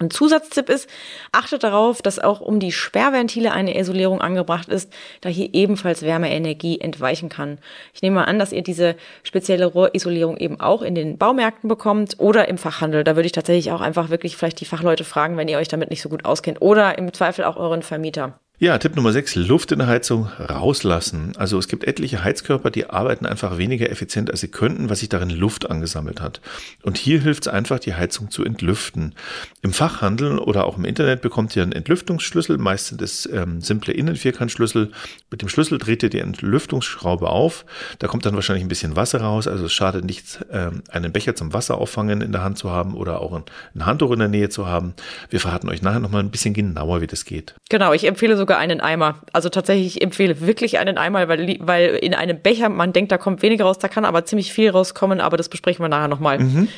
Ein 0.00 0.10
Zusatztipp 0.10 0.68
ist, 0.68 0.88
achtet 1.32 1.64
darauf, 1.64 2.02
dass 2.02 2.20
auch 2.20 2.40
um 2.40 2.60
die 2.60 2.70
Sperrventile 2.70 3.50
eine 3.50 3.76
Isolierung 3.76 4.20
angebracht 4.20 4.68
ist, 4.68 4.92
da 5.22 5.28
hier 5.28 5.52
ebenfalls 5.54 6.02
Wärmeenergie 6.02 6.80
entweichen 6.80 7.28
kann. 7.28 7.58
Ich 7.94 8.02
nehme 8.02 8.16
mal 8.16 8.24
an, 8.24 8.38
dass 8.38 8.52
ihr 8.52 8.62
diese 8.62 8.94
spezielle 9.24 9.66
Rohrisolierung 9.66 10.36
eben 10.36 10.60
auch 10.60 10.82
in 10.82 10.94
den 10.94 11.18
Baumärkten 11.18 11.68
bekommt 11.68 12.14
oder 12.18 12.46
im 12.46 12.58
Fachhandel. 12.58 13.02
Da 13.02 13.16
würde 13.16 13.26
ich 13.26 13.32
tatsächlich 13.32 13.72
auch 13.72 13.80
einfach 13.80 14.08
wirklich 14.08 14.36
vielleicht 14.36 14.60
die 14.60 14.66
Fachleute 14.66 15.02
fragen, 15.02 15.36
wenn 15.36 15.48
ihr 15.48 15.58
euch 15.58 15.68
damit 15.68 15.90
nicht 15.90 16.02
so 16.02 16.08
gut 16.08 16.24
auskennt 16.24 16.62
oder 16.62 16.96
im 16.96 17.12
Zweifel 17.12 17.44
auch 17.44 17.56
euren 17.56 17.82
Vermieter. 17.82 18.38
Ja, 18.60 18.76
Tipp 18.76 18.96
Nummer 18.96 19.12
6, 19.12 19.36
Luft 19.36 19.70
in 19.70 19.78
der 19.78 19.86
Heizung 19.86 20.26
rauslassen. 20.40 21.32
Also 21.36 21.60
es 21.60 21.68
gibt 21.68 21.84
etliche 21.84 22.24
Heizkörper, 22.24 22.72
die 22.72 22.90
arbeiten 22.90 23.24
einfach 23.24 23.56
weniger 23.56 23.88
effizient, 23.88 24.32
als 24.32 24.40
sie 24.40 24.48
könnten, 24.48 24.90
was 24.90 24.98
sich 24.98 25.08
darin 25.08 25.30
Luft 25.30 25.70
angesammelt 25.70 26.20
hat. 26.20 26.40
Und 26.82 26.98
hier 26.98 27.20
hilft 27.20 27.46
es 27.46 27.52
einfach, 27.52 27.78
die 27.78 27.94
Heizung 27.94 28.32
zu 28.32 28.44
entlüften. 28.44 29.14
Im 29.62 29.72
Fachhandel 29.72 30.40
oder 30.40 30.64
auch 30.64 30.76
im 30.76 30.84
Internet 30.84 31.20
bekommt 31.20 31.54
ihr 31.54 31.62
einen 31.62 31.70
Entlüftungsschlüssel, 31.70 32.58
meist 32.58 32.88
sind 32.88 33.00
es 33.00 33.26
ähm, 33.32 33.60
simple 33.60 33.94
Innenvierkantschlüssel. 33.94 34.90
Mit 35.30 35.40
dem 35.40 35.48
Schlüssel 35.48 35.78
dreht 35.78 36.02
ihr 36.02 36.10
die 36.10 36.18
Entlüftungsschraube 36.18 37.28
auf. 37.28 37.64
Da 38.00 38.08
kommt 38.08 38.26
dann 38.26 38.34
wahrscheinlich 38.34 38.64
ein 38.64 38.68
bisschen 38.68 38.96
Wasser 38.96 39.20
raus, 39.20 39.46
also 39.46 39.66
es 39.66 39.72
schadet 39.72 40.04
nichts, 40.04 40.40
ähm, 40.50 40.82
einen 40.88 41.12
Becher 41.12 41.36
zum 41.36 41.52
Wasser 41.52 41.78
auffangen 41.78 42.22
in 42.22 42.32
der 42.32 42.42
Hand 42.42 42.58
zu 42.58 42.72
haben 42.72 42.94
oder 42.94 43.20
auch 43.20 43.34
ein, 43.34 43.44
ein 43.76 43.86
Handtuch 43.86 44.10
in 44.10 44.18
der 44.18 44.26
Nähe 44.26 44.48
zu 44.48 44.66
haben. 44.66 44.94
Wir 45.30 45.38
verraten 45.38 45.68
euch 45.68 45.80
nachher 45.80 46.00
nochmal 46.00 46.24
ein 46.24 46.32
bisschen 46.32 46.54
genauer, 46.54 47.02
wie 47.02 47.06
das 47.06 47.24
geht. 47.24 47.54
Genau, 47.68 47.92
ich 47.92 48.04
empfehle 48.04 48.36
so 48.36 48.47
sogar 48.48 48.58
einen 48.58 48.80
Eimer. 48.80 49.16
Also 49.34 49.50
tatsächlich 49.50 49.96
ich 49.96 50.02
empfehle 50.02 50.40
wirklich 50.40 50.78
einen 50.78 50.96
Eimer, 50.96 51.28
weil, 51.28 51.58
weil 51.60 51.96
in 51.96 52.14
einem 52.14 52.40
Becher, 52.40 52.70
man 52.70 52.94
denkt, 52.94 53.12
da 53.12 53.18
kommt 53.18 53.42
weniger 53.42 53.66
raus, 53.66 53.78
da 53.78 53.88
kann 53.88 54.06
aber 54.06 54.24
ziemlich 54.24 54.54
viel 54.54 54.70
rauskommen, 54.70 55.20
aber 55.20 55.36
das 55.36 55.50
besprechen 55.50 55.84
wir 55.84 55.90
nachher 55.90 56.08
nochmal. 56.08 56.38
Mhm. 56.38 56.68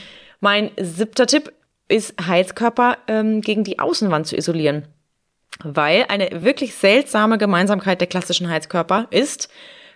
Mein 0.41 0.73
siebter 0.77 1.29
Tipp 1.29 1.53
ist, 1.87 2.15
Heizkörper 2.27 2.99
ähm, 3.07 3.41
gegen 3.41 3.63
die 3.63 3.79
Außenwand 3.79 4.27
zu 4.27 4.37
isolieren. 4.37 4.83
Weil 5.63 6.07
eine 6.09 6.43
wirklich 6.43 6.75
seltsame 6.75 7.39
Gemeinsamkeit 7.39 8.01
der 8.01 8.09
klassischen 8.09 8.51
Heizkörper 8.51 9.07
ist, 9.11 9.49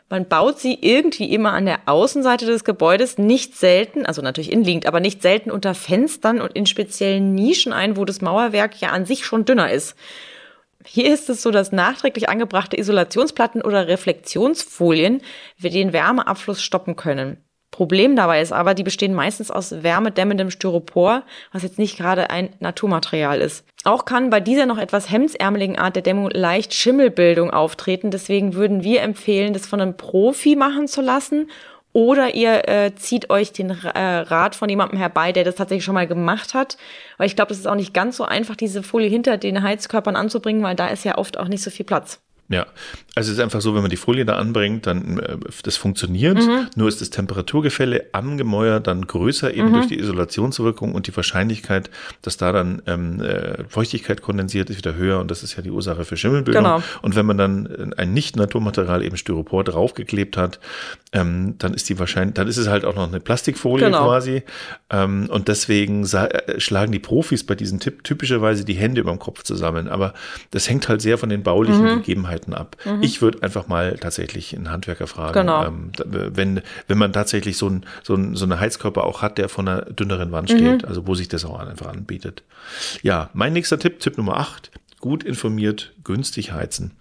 man 0.09 0.29
baut 0.29 0.61
sie 0.61 0.79
irgendwie 0.81 1.33
immer 1.33 1.55
an 1.55 1.67
der 1.67 1.81
Außenseite 1.87 2.47
des 2.47 2.63
Gebäudes, 2.63 3.19
nicht 3.19 3.57
selten, 3.57 4.07
also 4.07 4.23
natürlich 4.23 4.53
inliegend, 4.53 4.87
aber 4.87 5.01
nicht 5.01 5.23
selten 5.23 5.51
unter 5.51 5.75
Fenstern 5.75 6.41
und 6.41 6.53
in 6.53 6.67
speziellen 6.67 7.35
Nischen 7.35 7.73
ein, 7.73 7.97
wo 7.97 8.05
das 8.05 8.21
Mauerwerk 8.21 8.81
ja 8.81 8.91
an 8.91 9.07
sich 9.07 9.25
schon 9.25 9.45
dünner 9.45 9.73
ist. 9.73 9.97
Hier 10.87 11.13
ist 11.13 11.31
es 11.31 11.43
so, 11.43 11.51
dass 11.51 11.73
nachträglich 11.73 12.29
angebrachte 12.29 12.79
Isolationsplatten 12.79 13.63
oder 13.63 13.89
Reflexionsfolien 13.89 15.23
wir 15.57 15.71
den 15.71 15.93
Wärmeabfluss 15.93 16.63
stoppen 16.63 16.97
können. 16.97 17.39
Problem 17.71 18.15
dabei 18.15 18.41
ist 18.41 18.53
aber, 18.53 18.75
die 18.75 18.85
bestehen 18.85 19.15
meistens 19.15 19.51
aus 19.51 19.83
wärmedämmendem 19.83 20.51
Styropor, 20.51 21.25
was 21.51 21.65
jetzt 21.65 21.79
nicht 21.79 21.97
gerade 21.97 22.31
ein 22.31 22.51
Naturmaterial 22.61 23.41
ist. 23.41 23.65
Auch 23.83 24.05
kann 24.05 24.31
bei 24.31 24.39
dieser 24.39 24.67
noch 24.67 24.79
etwas 24.79 25.11
hemdsärmeligen 25.11 25.77
Art 25.77 25.97
der 25.97 26.05
Dämmung 26.05 26.31
leicht 26.31 26.73
Schimmelbildung 26.73 27.51
auftreten. 27.51 28.13
Deswegen 28.13 28.55
würden 28.55 28.85
wir 28.85 29.03
empfehlen, 29.03 29.55
das 29.55 29.67
von 29.67 29.81
einem 29.81 29.97
Profi 29.97 30.55
machen 30.55 30.87
zu 30.87 31.01
lassen 31.01 31.51
oder 31.95 32.35
ihr 32.35 32.69
äh, 32.69 32.95
zieht 32.97 33.31
euch 33.31 33.53
den 33.53 33.71
äh, 33.71 33.99
Rat 33.99 34.57
von 34.57 34.69
jemandem 34.69 34.99
herbei, 34.99 35.31
der 35.33 35.45
das 35.45 35.55
tatsächlich 35.55 35.85
schon 35.85 35.95
mal 35.95 36.09
gemacht 36.09 36.53
hat. 36.53 36.77
Weil 37.17 37.29
ich 37.29 37.37
glaube, 37.37 37.51
das 37.51 37.59
ist 37.59 37.69
auch 37.69 37.77
nicht 37.77 37.95
ganz 37.95 38.17
so 38.17 38.25
einfach, 38.25 38.57
diese 38.57 38.83
Folie 38.83 39.09
hinter 39.09 39.39
den 39.39 39.63
Heizkörpern 39.63 40.17
anzubringen, 40.17 40.63
weil 40.63 40.75
da 40.75 40.89
ist 40.89 41.05
ja 41.05 41.17
oft 41.17 41.39
auch 41.39 41.47
nicht 41.47 41.63
so 41.63 41.71
viel 41.71 41.87
Platz. 41.87 42.21
Ja, 42.49 42.67
also 43.15 43.31
es 43.31 43.39
ist 43.39 43.43
einfach 43.43 43.63
so, 43.63 43.75
wenn 43.75 43.81
man 43.81 43.91
die 43.91 43.97
Folie 43.97 44.27
da 44.27 44.37
anbringt, 44.37 44.87
dann 44.87 45.19
äh, 45.19 45.39
das 45.63 45.79
funktioniert. 45.79 46.37
Mhm. 46.37 46.67
Nur 46.77 46.89
ist 46.89 47.01
das 47.01 47.09
Temperaturgefälle 47.09 48.07
am 48.13 48.37
Gemäuer 48.37 48.81
dann 48.81 49.07
größer, 49.07 49.55
eben 49.55 49.69
mhm. 49.69 49.73
durch 49.73 49.87
die 49.87 49.99
Isolationswirkung 49.99 50.95
und 50.95 51.07
die 51.07 51.17
Wahrscheinlichkeit, 51.17 51.89
dass 52.21 52.37
da 52.37 52.53
dann 52.53 52.83
ähm, 52.87 53.23
äh, 53.23 53.65
Feuchtigkeit 53.69 54.21
kondensiert, 54.21 54.69
ist 54.69 54.77
wieder 54.77 54.95
höher 54.95 55.21
und 55.21 55.31
das 55.31 55.43
ist 55.43 55.57
ja 55.57 55.63
die 55.63 55.71
Ursache 55.71 56.05
für 56.05 56.19
Schimmelbildung. 56.19 56.65
Genau. 56.65 56.83
Und 57.01 57.17
wenn 57.17 57.25
man 57.25 57.39
dann 57.39 57.95
ein 57.97 58.13
Nicht-Naturmaterial, 58.13 59.03
eben 59.03 59.17
Styropor, 59.17 59.65
draufgeklebt 59.65 60.37
hat, 60.37 60.61
ähm, 61.13 61.55
dann 61.59 61.73
ist 61.73 61.89
die 61.89 61.99
wahrscheinlich, 61.99 62.35
dann 62.35 62.47
ist 62.47 62.59
es 62.59 62.69
halt 62.69 62.85
auch 62.85 62.95
noch 62.95 63.09
eine 63.09 63.21
Plastikfolie 63.21 63.87
genau. 63.87 64.05
quasi. 64.05 64.43
Ähm, 64.91 65.29
und 65.31 65.49
deswegen 65.49 66.05
äh, 66.05 66.61
schlagen 66.61 66.93
die 66.93 66.99
Profis 66.99 67.45
bei 67.45 67.55
diesen 67.55 67.81
Tipp 67.81 68.05
typischerweise 68.05 68.67
die 68.67 68.75
Hände 68.75 69.01
über 69.01 69.13
dem 69.13 69.19
Kopf 69.19 69.45
zusammen. 69.45 69.89
Aber 69.89 70.13
das 70.51 70.69
hängt 70.69 70.89
halt 70.91 71.01
sehr 71.01 71.17
von 71.17 71.31
den 71.31 71.43
baulichen 71.43 71.83
mhm. 71.83 71.97
Gegebenheiten 71.97 72.34
Gegebenheiten 72.35 72.55
ab. 72.55 72.77
Mhm. 72.85 73.03
Ich 73.03 73.23
würde 73.23 73.43
einfach 73.43 73.67
mal 73.69 73.97
tatsächlich 73.99 74.55
einen 74.57 74.71
Handwerker 74.71 75.07
fragen, 75.07 75.33
genau. 75.33 75.67
ähm, 75.67 75.93
wenn, 76.05 76.63
wenn 76.87 76.99
man 76.99 77.13
tatsächlich 77.13 77.57
so, 77.57 77.69
ein, 77.69 77.87
so, 78.03 78.15
ein, 78.15 78.35
so 78.35 78.45
eine 78.45 78.61
Heizkörper 78.61 79.05
auch 79.05 79.23
hat, 79.23 79.39
der 79.39 79.49
von 79.49 79.69
einer 79.69 79.83
dünneren 79.83 80.33
Wand 80.33 80.51
mhm. 80.51 80.57
steht, 80.57 80.85
also 80.85 81.07
wo 81.07 81.15
sich 81.15 81.29
das 81.29 81.45
auch 81.45 81.59
einfach 81.59 81.87
anbietet. 81.87 82.43
Ja, 83.03 83.31
mein 83.33 83.53
nächster 83.53 83.79
Tipp, 83.79 84.01
Tipp 84.01 84.17
Nummer 84.19 84.37
8, 84.39 84.71
gut 85.01 85.23
informiert, 85.23 85.93
günstig 86.05 86.53
heizen. 86.53 86.93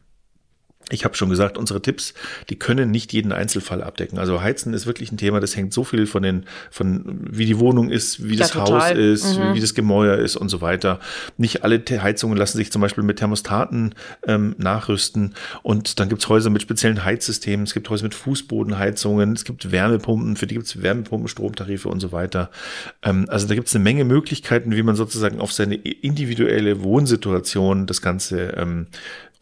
Ich 0.90 1.06
habe 1.06 1.16
schon 1.16 1.30
gesagt, 1.30 1.58
unsere 1.58 1.82
Tipps, 1.82 2.14
die 2.50 2.56
können 2.58 2.92
nicht 2.92 3.14
jeden 3.14 3.32
Einzelfall 3.32 3.82
abdecken. 3.82 4.20
Also 4.20 4.42
Heizen 4.42 4.74
ist 4.74 4.86
wirklich 4.86 5.12
ein 5.12 5.18
Thema, 5.18 5.40
das 5.40 5.56
hängt 5.56 5.74
so 5.74 5.84
viel 5.84 6.06
von 6.06 6.24
den, 6.24 6.46
von 6.72 7.04
wie 7.32 7.46
die 7.46 7.58
Wohnung 7.58 7.90
ist, 7.90 8.28
wie 8.28 8.36
das 8.36 8.54
ja, 8.54 8.62
Haus 8.62 8.92
ist, 8.92 9.38
mhm. 9.38 9.54
wie 9.54 9.62
das 9.62 9.74
Gemäuer 9.74 10.18
ist 10.18 10.36
und 10.36 10.50
so 10.50 10.62
weiter. 10.62 11.00
Nicht 11.38 11.64
alle 11.64 11.82
Heizungen 11.90 12.38
lassen 12.38 12.58
sich 12.58 12.72
zum 12.72 12.82
Beispiel 12.82 13.04
mit 13.04 13.18
Thermostaten 13.18 13.96
ähm, 14.28 14.56
nachrüsten. 14.58 15.34
Und 15.62 16.00
dann 16.00 16.10
gibt's 16.10 16.28
Häuser 16.28 16.50
mit 16.50 16.62
speziellen 16.62 17.04
Heizsystemen, 17.04 17.66
es 17.66 17.74
gibt 17.74 17.90
Häuser 17.90 18.04
mit 18.04 18.16
Fußbodenheizungen, 18.16 19.34
es 19.34 19.46
gibt 19.46 19.72
Wärmepumpen, 19.72 20.36
für 20.36 20.48
die 20.48 20.56
gibt's 20.56 20.82
Wärmepumpen, 20.82 21.28
Stromtarife 21.28 21.88
und 21.88 22.02
so 22.02 22.12
weiter. 22.12 22.50
Ähm, 23.04 23.26
also 23.30 23.48
da 23.48 23.56
gibt's 23.56 23.74
eine 23.74 23.84
Menge 23.84 24.04
Möglichkeiten, 24.04 24.76
wie 24.76 24.84
man 24.84 24.96
sozusagen 24.96 25.40
auf 25.40 25.54
seine 25.54 25.76
individuelle 25.76 26.84
Wohnsituation 26.84 27.88
das 27.88 28.02
Ganze 28.02 28.54
ähm, 28.58 28.88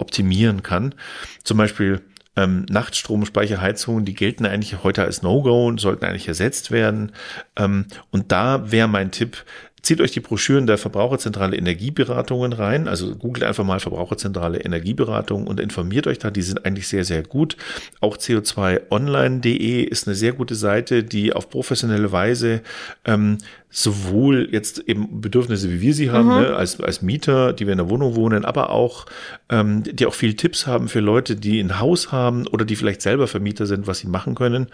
optimieren 0.01 0.63
kann. 0.63 0.95
Zum 1.43 1.57
Beispiel 1.57 2.01
ähm, 2.35 2.65
Nachtstromspeicherheizungen, 2.69 4.05
die 4.05 4.13
gelten 4.13 4.45
eigentlich 4.45 4.83
heute 4.83 5.03
als 5.03 5.21
No-Go 5.21 5.67
und 5.67 5.79
sollten 5.79 6.05
eigentlich 6.05 6.27
ersetzt 6.27 6.71
werden. 6.71 7.11
Ähm, 7.57 7.85
und 8.09 8.31
da 8.31 8.71
wäre 8.71 8.87
mein 8.87 9.11
Tipp, 9.11 9.45
Zieht 9.81 9.99
euch 9.99 10.11
die 10.11 10.19
Broschüren 10.19 10.67
der 10.67 10.77
Verbraucherzentrale 10.77 11.57
Energieberatungen 11.57 12.53
rein. 12.53 12.87
Also 12.87 13.15
googelt 13.15 13.43
einfach 13.43 13.63
mal 13.63 13.79
Verbraucherzentrale 13.79 14.59
Energieberatung 14.59 15.47
und 15.47 15.59
informiert 15.59 16.05
euch 16.05 16.19
da. 16.19 16.29
Die 16.29 16.43
sind 16.43 16.65
eigentlich 16.65 16.87
sehr, 16.87 17.03
sehr 17.03 17.23
gut. 17.23 17.57
Auch 17.99 18.17
CO2online.de 18.17 19.81
ist 19.81 20.07
eine 20.07 20.15
sehr 20.15 20.33
gute 20.33 20.53
Seite, 20.53 21.03
die 21.03 21.33
auf 21.33 21.49
professionelle 21.49 22.11
Weise 22.11 22.61
ähm, 23.05 23.39
sowohl 23.71 24.49
jetzt 24.51 24.79
eben 24.87 25.21
Bedürfnisse, 25.21 25.71
wie 25.71 25.81
wir 25.81 25.93
sie 25.95 26.11
haben, 26.11 26.27
mhm. 26.27 26.41
ne, 26.41 26.55
als, 26.55 26.79
als 26.79 27.01
Mieter, 27.01 27.53
die 27.53 27.65
wir 27.65 27.71
in 27.71 27.77
der 27.77 27.89
Wohnung 27.89 28.15
wohnen, 28.15 28.45
aber 28.45 28.69
auch, 28.69 29.05
ähm, 29.49 29.83
die 29.83 30.05
auch 30.05 30.13
viel 30.13 30.35
Tipps 30.35 30.67
haben 30.67 30.89
für 30.89 30.99
Leute, 30.99 31.35
die 31.35 31.59
ein 31.59 31.79
Haus 31.79 32.11
haben 32.11 32.45
oder 32.47 32.65
die 32.65 32.75
vielleicht 32.75 33.01
selber 33.01 33.27
Vermieter 33.27 33.65
sind, 33.65 33.87
was 33.87 33.99
sie 33.99 34.07
machen 34.07 34.35
können. 34.35 34.67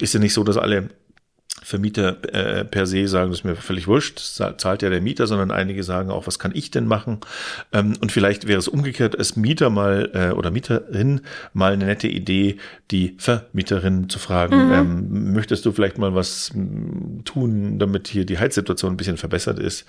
Ist 0.00 0.12
ja 0.12 0.20
nicht 0.20 0.34
so, 0.34 0.44
dass 0.44 0.58
alle 0.58 0.90
Vermieter 1.62 2.16
äh, 2.32 2.64
per 2.64 2.86
se 2.86 3.06
sagen, 3.06 3.30
das 3.30 3.40
ist 3.40 3.44
mir 3.44 3.56
völlig 3.56 3.86
wurscht, 3.86 4.18
zahlt 4.18 4.82
ja 4.82 4.90
der 4.90 5.00
Mieter, 5.00 5.26
sondern 5.26 5.50
einige 5.50 5.82
sagen 5.84 6.10
auch, 6.10 6.26
was 6.26 6.38
kann 6.38 6.52
ich 6.54 6.70
denn 6.70 6.86
machen? 6.86 7.18
Ähm, 7.72 7.94
und 8.00 8.12
vielleicht 8.12 8.46
wäre 8.46 8.58
es 8.58 8.68
umgekehrt, 8.68 9.18
als 9.18 9.36
Mieter 9.36 9.70
mal 9.70 10.10
äh, 10.14 10.30
oder 10.32 10.50
Mieterin 10.50 11.20
mal 11.52 11.72
eine 11.72 11.86
nette 11.86 12.08
Idee, 12.08 12.56
die 12.90 13.14
Vermieterin 13.18 14.08
zu 14.08 14.18
fragen, 14.18 14.66
mhm. 14.66 14.72
ähm, 14.72 15.32
möchtest 15.32 15.64
du 15.66 15.72
vielleicht 15.72 15.98
mal 15.98 16.14
was 16.14 16.52
mm, 16.54 17.24
tun, 17.24 17.78
damit 17.78 18.08
hier 18.08 18.24
die 18.24 18.38
Heizsituation 18.38 18.94
ein 18.94 18.96
bisschen 18.96 19.16
verbessert 19.16 19.58
ist? 19.58 19.84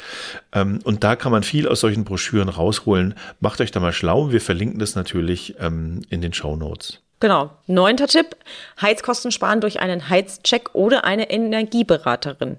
Ähm, 0.53 0.79
und 0.83 1.03
da 1.03 1.15
kann 1.15 1.31
man 1.31 1.43
viel 1.43 1.67
aus 1.67 1.79
solchen 1.79 2.03
Broschüren 2.03 2.49
rausholen. 2.49 3.15
Macht 3.39 3.61
euch 3.61 3.71
da 3.71 3.79
mal 3.79 3.93
schlau. 3.93 4.31
Wir 4.31 4.41
verlinken 4.41 4.79
das 4.79 4.95
natürlich 4.95 5.55
ähm, 5.59 6.01
in 6.09 6.21
den 6.21 6.33
Show 6.33 6.55
Notes. 6.55 7.01
Genau. 7.21 7.51
Neunter 7.67 8.07
Tipp. 8.07 8.35
Heizkosten 8.81 9.31
sparen 9.31 9.61
durch 9.61 9.79
einen 9.79 10.09
Heizcheck 10.09 10.71
oder 10.73 11.05
eine 11.05 11.29
Energieberaterin. 11.29 12.57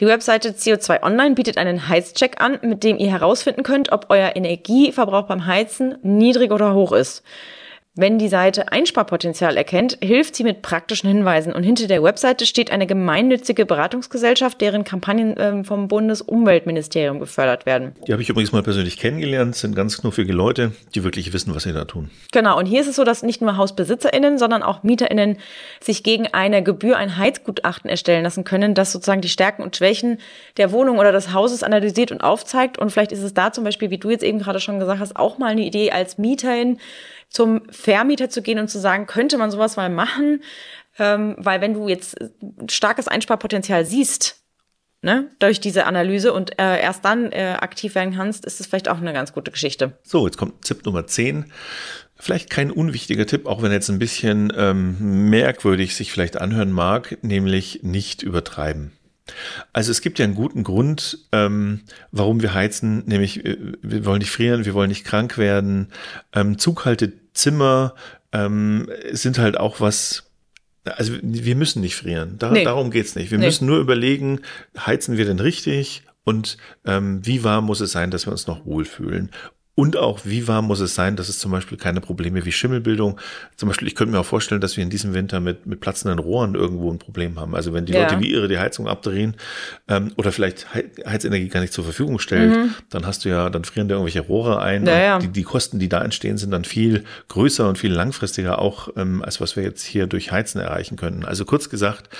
Die 0.00 0.06
Webseite 0.06 0.50
CO2 0.50 1.02
Online 1.02 1.34
bietet 1.34 1.58
einen 1.58 1.88
Heizcheck 1.88 2.40
an, 2.40 2.58
mit 2.62 2.84
dem 2.84 2.98
ihr 2.98 3.10
herausfinden 3.10 3.64
könnt, 3.64 3.92
ob 3.92 4.06
euer 4.08 4.34
Energieverbrauch 4.36 5.26
beim 5.26 5.46
Heizen 5.46 5.98
niedrig 6.02 6.52
oder 6.52 6.72
hoch 6.74 6.92
ist. 6.92 7.24
Wenn 7.96 8.18
die 8.18 8.26
Seite 8.26 8.72
Einsparpotenzial 8.72 9.56
erkennt, 9.56 9.98
hilft 10.02 10.34
sie 10.34 10.42
mit 10.42 10.62
praktischen 10.62 11.08
Hinweisen 11.08 11.52
und 11.52 11.62
hinter 11.62 11.86
der 11.86 12.02
Webseite 12.02 12.44
steht 12.44 12.72
eine 12.72 12.88
gemeinnützige 12.88 13.66
Beratungsgesellschaft, 13.66 14.60
deren 14.60 14.82
Kampagnen 14.82 15.36
ähm, 15.38 15.64
vom 15.64 15.86
Bundesumweltministerium 15.86 17.20
gefördert 17.20 17.66
werden. 17.66 17.94
Die 18.08 18.12
habe 18.12 18.20
ich 18.20 18.28
übrigens 18.28 18.50
mal 18.50 18.64
persönlich 18.64 18.98
kennengelernt, 18.98 19.54
sind 19.54 19.76
ganz 19.76 20.00
knuffige 20.00 20.32
Leute, 20.32 20.72
die 20.96 21.04
wirklich 21.04 21.32
wissen, 21.32 21.54
was 21.54 21.62
sie 21.62 21.72
da 21.72 21.84
tun. 21.84 22.10
Genau, 22.32 22.58
und 22.58 22.66
hier 22.66 22.80
ist 22.80 22.88
es 22.88 22.96
so, 22.96 23.04
dass 23.04 23.22
nicht 23.22 23.40
nur 23.40 23.56
HausbesitzerInnen, 23.56 24.38
sondern 24.38 24.64
auch 24.64 24.82
MieterInnen 24.82 25.36
sich 25.80 26.02
gegen 26.02 26.26
eine 26.26 26.64
Gebühr 26.64 26.96
ein 26.96 27.16
Heizgutachten 27.16 27.88
erstellen 27.88 28.24
lassen 28.24 28.42
können, 28.42 28.74
das 28.74 28.90
sozusagen 28.90 29.20
die 29.20 29.28
Stärken 29.28 29.62
und 29.62 29.76
Schwächen 29.76 30.18
der 30.56 30.72
Wohnung 30.72 30.98
oder 30.98 31.12
des 31.12 31.32
Hauses 31.32 31.62
analysiert 31.62 32.10
und 32.10 32.22
aufzeigt. 32.22 32.76
Und 32.76 32.90
vielleicht 32.90 33.12
ist 33.12 33.22
es 33.22 33.34
da 33.34 33.52
zum 33.52 33.62
Beispiel, 33.62 33.90
wie 33.90 33.98
du 33.98 34.10
jetzt 34.10 34.24
eben 34.24 34.40
gerade 34.40 34.58
schon 34.58 34.80
gesagt 34.80 34.98
hast, 34.98 35.14
auch 35.14 35.38
mal 35.38 35.52
eine 35.52 35.62
Idee 35.62 35.92
als 35.92 36.18
Mieterin, 36.18 36.78
zum 37.34 37.62
Vermieter 37.68 38.30
zu 38.30 38.42
gehen 38.42 38.60
und 38.60 38.68
zu 38.68 38.78
sagen, 38.78 39.06
könnte 39.06 39.38
man 39.38 39.50
sowas 39.50 39.76
mal 39.76 39.90
machen? 39.90 40.42
Ähm, 40.98 41.34
weil 41.36 41.60
wenn 41.60 41.74
du 41.74 41.88
jetzt 41.88 42.16
starkes 42.70 43.08
Einsparpotenzial 43.08 43.84
siehst, 43.84 44.44
ne, 45.02 45.28
durch 45.40 45.58
diese 45.58 45.86
Analyse 45.86 46.32
und 46.32 46.58
äh, 46.60 46.80
erst 46.80 47.04
dann 47.04 47.32
äh, 47.32 47.56
aktiv 47.60 47.96
werden 47.96 48.14
kannst, 48.14 48.44
ist 48.44 48.60
es 48.60 48.66
vielleicht 48.66 48.88
auch 48.88 48.98
eine 48.98 49.12
ganz 49.12 49.32
gute 49.32 49.50
Geschichte. 49.50 49.98
So, 50.04 50.26
jetzt 50.26 50.38
kommt 50.38 50.62
Tipp 50.62 50.86
Nummer 50.86 51.08
10. 51.08 51.46
Vielleicht 52.14 52.50
kein 52.50 52.70
unwichtiger 52.70 53.26
Tipp, 53.26 53.46
auch 53.46 53.62
wenn 53.62 53.72
er 53.72 53.78
jetzt 53.78 53.90
ein 53.90 53.98
bisschen 53.98 54.52
ähm, 54.56 55.28
merkwürdig 55.28 55.96
sich 55.96 56.12
vielleicht 56.12 56.40
anhören 56.40 56.70
mag, 56.70 57.18
nämlich 57.22 57.80
nicht 57.82 58.22
übertreiben. 58.22 58.92
Also 59.72 59.90
es 59.90 60.02
gibt 60.02 60.20
ja 60.20 60.24
einen 60.24 60.34
guten 60.34 60.62
Grund, 60.62 61.18
ähm, 61.32 61.80
warum 62.12 62.42
wir 62.42 62.54
heizen, 62.54 63.04
nämlich 63.06 63.44
äh, 63.44 63.56
wir 63.82 64.04
wollen 64.04 64.20
nicht 64.20 64.30
frieren, 64.30 64.64
wir 64.64 64.74
wollen 64.74 64.90
nicht 64.90 65.04
krank 65.04 65.36
werden. 65.38 65.88
Ähm, 66.32 66.58
zughalte 66.58 67.12
Zimmer 67.34 67.94
ähm, 68.32 68.88
sind 69.12 69.38
halt 69.38 69.58
auch 69.58 69.80
was, 69.80 70.30
also 70.84 71.12
wir 71.22 71.56
müssen 71.56 71.80
nicht 71.80 71.96
frieren. 71.96 72.36
Da, 72.38 72.50
nee. 72.50 72.64
Darum 72.64 72.90
geht's 72.90 73.14
nicht. 73.14 73.30
Wir 73.30 73.38
nee. 73.38 73.46
müssen 73.46 73.66
nur 73.66 73.78
überlegen, 73.78 74.40
heizen 74.78 75.16
wir 75.16 75.24
denn 75.24 75.40
richtig 75.40 76.02
und 76.24 76.56
ähm, 76.86 77.24
wie 77.24 77.44
warm 77.44 77.66
muss 77.66 77.80
es 77.80 77.92
sein, 77.92 78.10
dass 78.10 78.26
wir 78.26 78.32
uns 78.32 78.46
noch 78.46 78.64
wohlfühlen. 78.64 79.30
Und 79.76 79.96
auch, 79.96 80.20
wie 80.22 80.46
warm 80.46 80.66
muss 80.66 80.78
es 80.78 80.94
sein, 80.94 81.16
dass 81.16 81.28
es 81.28 81.40
zum 81.40 81.50
Beispiel 81.50 81.76
keine 81.76 82.00
Probleme 82.00 82.44
wie 82.44 82.52
Schimmelbildung. 82.52 83.20
Zum 83.56 83.68
Beispiel, 83.68 83.88
ich 83.88 83.96
könnte 83.96 84.12
mir 84.12 84.20
auch 84.20 84.26
vorstellen, 84.26 84.60
dass 84.60 84.76
wir 84.76 84.84
in 84.84 84.90
diesem 84.90 85.14
Winter 85.14 85.40
mit, 85.40 85.66
mit 85.66 85.80
platzenden 85.80 86.20
Rohren 86.20 86.54
irgendwo 86.54 86.92
ein 86.92 86.98
Problem 86.98 87.40
haben. 87.40 87.56
Also 87.56 87.72
wenn 87.72 87.84
die 87.84 87.92
ja. 87.92 88.02
Leute 88.02 88.20
wie 88.20 88.30
ihre 88.30 88.46
die 88.46 88.58
Heizung 88.58 88.86
abdrehen 88.86 89.34
ähm, 89.88 90.12
oder 90.16 90.30
vielleicht 90.30 90.68
Heizenergie 90.72 91.48
gar 91.48 91.58
nicht 91.58 91.72
zur 91.72 91.82
Verfügung 91.82 92.20
stellt, 92.20 92.54
mhm. 92.54 92.74
dann 92.90 93.04
hast 93.04 93.24
du 93.24 93.30
ja, 93.30 93.50
dann 93.50 93.64
frieren 93.64 93.88
da 93.88 93.96
irgendwelche 93.96 94.20
Rohre 94.20 94.60
ein. 94.60 94.86
Ja, 94.86 94.98
ja. 94.98 95.18
Die, 95.18 95.28
die 95.28 95.42
Kosten, 95.42 95.80
die 95.80 95.88
da 95.88 96.02
entstehen, 96.02 96.38
sind 96.38 96.52
dann 96.52 96.64
viel 96.64 97.02
größer 97.26 97.68
und 97.68 97.76
viel 97.76 97.92
langfristiger 97.92 98.60
auch, 98.60 98.90
ähm, 98.96 99.22
als 99.22 99.40
was 99.40 99.56
wir 99.56 99.64
jetzt 99.64 99.82
hier 99.82 100.06
durch 100.06 100.30
Heizen 100.30 100.60
erreichen 100.60 100.96
können. 100.96 101.24
Also 101.24 101.44
kurz 101.44 101.68
gesagt, 101.68 102.10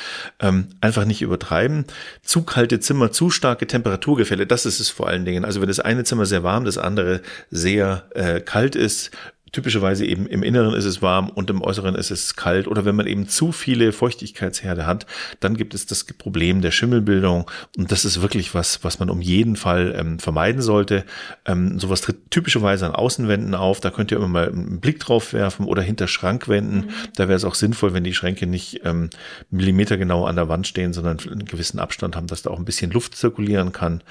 ähm, 0.40 0.66
einfach 0.80 1.04
nicht 1.04 1.22
übertreiben. 1.22 1.84
Zu 2.22 2.42
kalte 2.42 2.80
Zimmer, 2.80 3.12
zu 3.12 3.30
starke 3.30 3.68
Temperaturgefälle, 3.68 4.44
das 4.44 4.66
ist 4.66 4.80
es 4.80 4.90
vor 4.90 5.06
allen 5.06 5.24
Dingen. 5.24 5.44
Also 5.44 5.60
wenn 5.60 5.68
das 5.68 5.78
eine 5.78 6.02
Zimmer 6.02 6.26
sehr 6.26 6.42
warm, 6.42 6.64
das 6.64 6.78
andere 6.78 7.20
sehr 7.50 8.04
äh, 8.14 8.40
kalt 8.40 8.76
ist, 8.76 9.10
typischerweise 9.54 10.04
eben 10.04 10.26
im 10.26 10.42
Inneren 10.42 10.74
ist 10.74 10.84
es 10.84 11.00
warm 11.00 11.30
und 11.30 11.48
im 11.48 11.62
Äußeren 11.62 11.94
ist 11.94 12.10
es 12.10 12.36
kalt. 12.36 12.68
Oder 12.68 12.84
wenn 12.84 12.96
man 12.96 13.06
eben 13.06 13.28
zu 13.28 13.52
viele 13.52 13.92
Feuchtigkeitsherde 13.92 14.86
hat, 14.86 15.06
dann 15.40 15.56
gibt 15.56 15.74
es 15.74 15.86
das 15.86 16.04
Problem 16.04 16.60
der 16.60 16.72
Schimmelbildung. 16.72 17.50
Und 17.76 17.92
das 17.92 18.04
ist 18.04 18.20
wirklich 18.20 18.54
was, 18.54 18.84
was 18.84 18.98
man 18.98 19.10
um 19.10 19.20
jeden 19.20 19.56
Fall 19.56 19.94
ähm, 19.96 20.18
vermeiden 20.18 20.60
sollte. 20.60 21.04
Ähm, 21.46 21.78
sowas 21.78 22.00
tritt 22.00 22.30
typischerweise 22.30 22.86
an 22.86 22.94
Außenwänden 22.94 23.54
auf. 23.54 23.80
Da 23.80 23.90
könnt 23.90 24.10
ihr 24.10 24.18
immer 24.18 24.28
mal 24.28 24.48
einen 24.48 24.80
Blick 24.80 25.00
drauf 25.00 25.32
werfen 25.32 25.66
oder 25.66 25.82
hinter 25.82 26.08
Schrankwänden. 26.08 26.86
Mhm. 26.86 26.90
Da 27.16 27.28
wäre 27.28 27.36
es 27.36 27.44
auch 27.44 27.54
sinnvoll, 27.54 27.94
wenn 27.94 28.04
die 28.04 28.14
Schränke 28.14 28.46
nicht 28.46 28.80
ähm, 28.84 29.10
millimetergenau 29.50 30.26
an 30.26 30.36
der 30.36 30.48
Wand 30.48 30.66
stehen, 30.66 30.92
sondern 30.92 31.18
einen 31.20 31.44
gewissen 31.44 31.78
Abstand 31.78 32.16
haben, 32.16 32.26
dass 32.26 32.42
da 32.42 32.50
auch 32.50 32.58
ein 32.58 32.64
bisschen 32.64 32.90
Luft 32.90 33.16
zirkulieren 33.16 33.72
kann. 33.72 34.02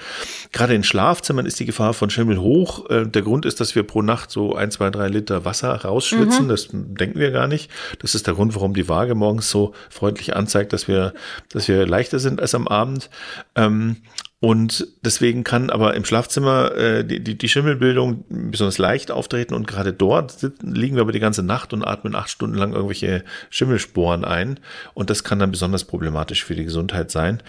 Gerade 0.51 0.73
in 0.73 0.83
Schlafzimmern 0.83 1.45
ist 1.45 1.59
die 1.59 1.65
Gefahr 1.65 1.93
von 1.93 2.09
Schimmel 2.09 2.39
hoch. 2.39 2.89
Äh, 2.89 3.05
der 3.05 3.21
Grund 3.21 3.45
ist, 3.45 3.59
dass 3.59 3.75
wir 3.75 3.83
pro 3.83 4.01
Nacht 4.01 4.31
so 4.31 4.55
ein, 4.55 4.71
zwei, 4.71 4.89
drei 4.89 5.07
Liter 5.07 5.32
Liter 5.33 5.45
Wasser 5.45 5.73
rausschwitzen. 5.75 6.45
Mhm. 6.45 6.49
Das 6.49 6.67
denken 6.71 7.19
wir 7.19 7.31
gar 7.31 7.47
nicht. 7.47 7.71
Das 7.99 8.15
ist 8.15 8.27
der 8.27 8.35
Grund, 8.35 8.55
warum 8.55 8.73
die 8.73 8.87
Waage 8.87 9.15
morgens 9.15 9.49
so 9.49 9.73
freundlich 9.89 10.35
anzeigt, 10.35 10.73
dass 10.73 10.87
wir, 10.87 11.13
dass 11.49 11.67
wir 11.67 11.87
leichter 11.87 12.19
sind 12.19 12.39
als 12.39 12.55
am 12.55 12.67
Abend. 12.67 13.09
Ähm, 13.55 13.97
und 14.43 14.87
deswegen 15.05 15.45
kann 15.45 15.69
aber 15.69 15.93
im 15.93 16.03
Schlafzimmer 16.03 16.75
äh, 16.75 17.05
die, 17.05 17.23
die, 17.23 17.37
die 17.37 17.47
Schimmelbildung 17.47 18.25
besonders 18.27 18.77
leicht 18.77 19.09
auftreten 19.09 19.53
und 19.53 19.67
gerade 19.67 19.93
dort 19.93 20.35
liegen 20.61 20.95
wir 20.95 21.03
aber 21.03 21.13
die 21.13 21.21
ganze 21.21 21.43
Nacht 21.43 21.71
und 21.71 21.81
atmen 21.81 22.13
acht 22.13 22.29
Stunden 22.29 22.57
lang 22.57 22.73
irgendwelche 22.73 23.23
Schimmelsporen 23.49 24.25
ein. 24.25 24.59
Und 24.95 25.09
das 25.09 25.23
kann 25.23 25.39
dann 25.39 25.51
besonders 25.51 25.85
problematisch 25.85 26.43
für 26.43 26.55
die 26.55 26.65
Gesundheit 26.65 27.09
sein. 27.09 27.41